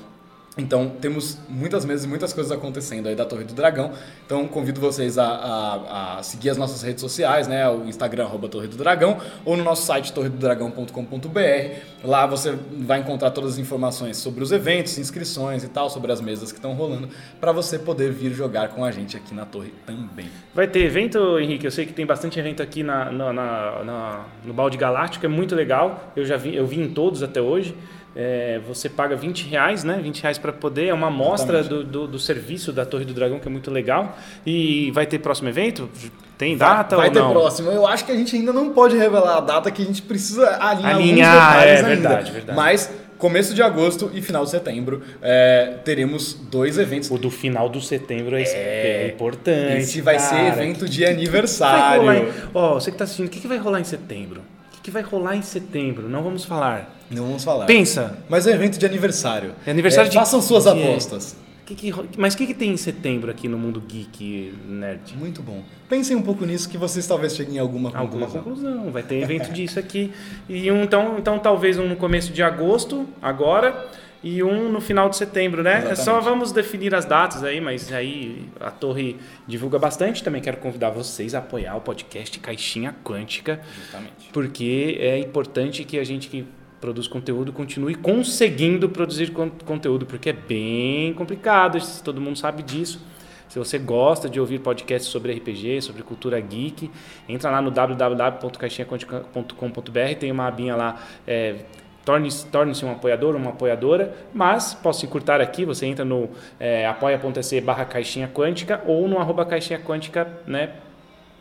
[0.59, 3.93] Então temos muitas mesas e muitas coisas acontecendo aí da Torre do Dragão.
[4.27, 7.69] Então convido vocês a, a- a seguir as nossas redes sociais, né?
[7.71, 11.75] O Instagram arroba Torre do Dragão ou no nosso site torredodragão.com.br.
[12.05, 16.21] Lá você vai encontrar todas as informações sobre os eventos, inscrições e tal, sobre as
[16.21, 17.09] mesas que estão rolando,
[17.41, 20.27] para você poder vir jogar com a gente aqui na Torre também.
[20.55, 21.65] Vai ter evento, Henrique?
[21.65, 25.29] Eu sei que tem bastante evento aqui na, na- na- na- no Balde Galáctico, é
[25.29, 26.13] muito legal.
[26.17, 27.75] Eu já vi, eu vi em todos até hoje.
[28.15, 29.99] É, você paga 20 reais, né?
[30.03, 30.87] 20 reais para poder.
[30.87, 34.19] É uma amostra do, do, do serviço da Torre do Dragão, que é muito legal.
[34.45, 35.89] E vai ter próximo evento?
[36.37, 37.33] Tem data vai ou ter não?
[37.33, 37.71] próximo.
[37.71, 40.57] Eu acho que a gente ainda não pode revelar a data que a gente precisa
[40.61, 41.89] alinhar, Alinhar, é ainda.
[41.89, 42.57] verdade, verdade.
[42.57, 47.11] Mas começo de agosto e final de setembro é, teremos dois eventos.
[47.11, 49.83] O do final do setembro é, é importante.
[49.83, 50.49] Esse vai ser cara.
[50.49, 52.33] evento de Vai aniversário.
[52.55, 54.41] Ó, você que tá assistindo, o que, que vai rolar em setembro?
[54.41, 56.09] O que, que vai rolar em setembro?
[56.09, 57.00] Não vamos falar.
[57.11, 57.67] Não vamos falar.
[57.67, 58.19] Pensa.
[58.29, 59.55] Mas é evento de aniversário.
[59.67, 60.73] É aniversário de Façam suas que é?
[60.73, 61.37] apostas.
[61.67, 65.17] Que que mas o que, que tem em setembro aqui no mundo geek nerd?
[65.17, 65.63] Muito bom.
[65.89, 68.27] Pensem um pouco nisso que vocês talvez cheguem em alguma conclusão.
[68.27, 68.91] Alguma conclusão.
[68.91, 70.13] Vai ter evento disso aqui.
[70.49, 73.89] E um, então, então, talvez um no começo de agosto, agora,
[74.23, 75.77] e um no final de setembro, né?
[75.77, 76.25] É só Exatamente.
[76.25, 80.25] vamos definir as datas aí, mas aí a Torre divulga bastante.
[80.25, 83.61] Também quero convidar vocês a apoiar o podcast Caixinha Quântica.
[83.79, 84.29] Justamente.
[84.33, 86.45] porque é importante que a gente que
[86.81, 93.01] produz conteúdo continue conseguindo produzir con- conteúdo, porque é bem complicado, todo mundo sabe disso.
[93.49, 96.89] Se você gosta de ouvir podcasts sobre RPG, sobre cultura geek,
[97.29, 101.57] entra lá no www.caixinhaquântica.com.br, tem uma abinha lá, é,
[102.05, 107.61] torne-se torne-se um apoiador, uma apoiadora, mas posso encurtar aqui, você entra no é, apoia.se
[107.61, 110.71] barra caixinha quântica ou no arroba caixinha quântica, né,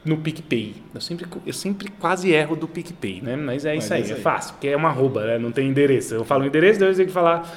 [0.10, 0.76] no PicPay.
[0.94, 3.36] Eu sempre, eu sempre quase erro do PicPay, né?
[3.36, 4.22] Mas é Mas isso é aí, isso é aí.
[4.22, 5.38] fácil, porque é uma arroba, né?
[5.38, 6.16] Não tem endereço.
[6.16, 7.50] Eu falo o endereço, depois eu tenho que falar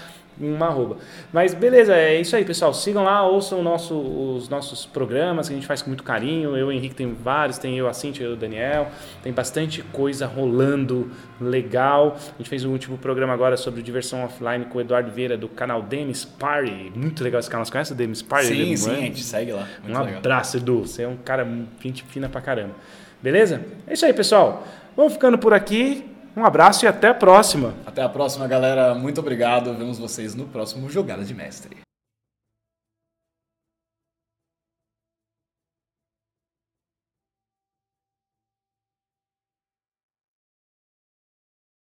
[0.49, 0.97] uma arroba.
[1.32, 2.72] Mas beleza, é isso aí, pessoal.
[2.74, 6.57] Sigam lá, ouçam nosso, os nossos programas que a gente faz com muito carinho.
[6.57, 8.88] Eu e o Henrique tem vários, tem eu, a Cintia, eu o Daniel.
[9.22, 12.16] Tem bastante coisa rolando legal.
[12.16, 15.49] A gente fez o último programa agora sobre diversão offline com o Eduardo Vieira do
[15.49, 16.93] canal Demis Party.
[16.95, 17.64] Muito legal esse canal.
[17.64, 18.47] Você conhece o Demis Party?
[18.49, 18.95] Sim, Não sim, é?
[18.95, 19.68] a gente segue lá.
[19.82, 20.18] Muito um legal.
[20.18, 20.80] abraço, Edu.
[20.80, 21.47] Você é um cara
[21.82, 22.74] gente fina pra caramba.
[23.22, 23.64] Beleza?
[23.86, 24.66] É isso aí, pessoal.
[24.97, 26.11] Vamos ficando por aqui.
[26.37, 27.74] Um abraço e até a próxima.
[27.85, 28.95] Até a próxima, galera.
[28.95, 29.74] Muito obrigado.
[29.74, 31.91] Vemos vocês no próximo Jogada de Mestre.